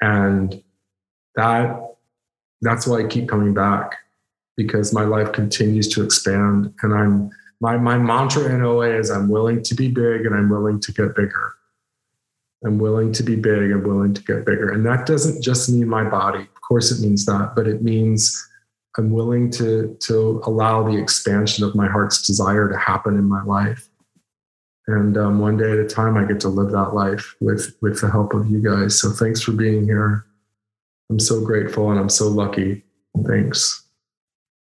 And 0.00 0.62
that 1.34 1.82
that's 2.62 2.86
why 2.86 3.00
I 3.00 3.06
keep 3.06 3.28
coming 3.28 3.54
back 3.54 3.96
because 4.56 4.92
my 4.92 5.04
life 5.04 5.32
continues 5.32 5.88
to 5.88 6.02
expand. 6.02 6.72
And 6.82 6.94
I'm 6.94 7.30
my 7.60 7.76
my 7.76 7.98
mantra 7.98 8.54
in 8.54 8.62
OA 8.62 8.98
is 8.98 9.10
I'm 9.10 9.28
willing 9.28 9.62
to 9.62 9.74
be 9.74 9.88
big 9.88 10.26
and 10.26 10.34
I'm 10.34 10.48
willing 10.48 10.80
to 10.80 10.92
get 10.92 11.14
bigger. 11.14 11.54
I'm 12.64 12.78
willing 12.78 13.12
to 13.12 13.22
be 13.22 13.36
big 13.36 13.70
and 13.70 13.86
willing 13.86 14.14
to 14.14 14.22
get 14.22 14.44
bigger. 14.44 14.72
And 14.72 14.84
that 14.86 15.06
doesn't 15.06 15.42
just 15.42 15.68
mean 15.70 15.88
my 15.88 16.04
body. 16.04 16.40
Of 16.40 16.60
course 16.62 16.90
it 16.90 17.00
means 17.06 17.26
that, 17.26 17.52
but 17.54 17.68
it 17.68 17.82
means 17.82 18.48
I'm 18.98 19.10
willing 19.10 19.50
to 19.52 19.96
to 20.00 20.42
allow 20.44 20.82
the 20.82 20.96
expansion 20.96 21.64
of 21.64 21.74
my 21.74 21.88
heart's 21.88 22.22
desire 22.22 22.68
to 22.68 22.76
happen 22.76 23.18
in 23.18 23.24
my 23.24 23.42
life. 23.44 23.88
And 24.88 25.18
um, 25.18 25.40
one 25.40 25.56
day 25.56 25.72
at 25.72 25.78
a 25.78 25.86
time, 25.86 26.16
I 26.16 26.24
get 26.24 26.40
to 26.40 26.48
live 26.48 26.70
that 26.72 26.94
life 26.94 27.34
with 27.40 27.76
with 27.82 28.00
the 28.00 28.10
help 28.10 28.34
of 28.34 28.48
you 28.48 28.60
guys. 28.62 28.98
So 29.00 29.10
thanks 29.10 29.42
for 29.42 29.52
being 29.52 29.84
here. 29.84 30.24
I'm 31.10 31.18
so 31.18 31.44
grateful 31.44 31.90
and 31.90 32.00
I'm 32.00 32.08
so 32.08 32.28
lucky. 32.28 32.84
Thanks. 33.26 33.85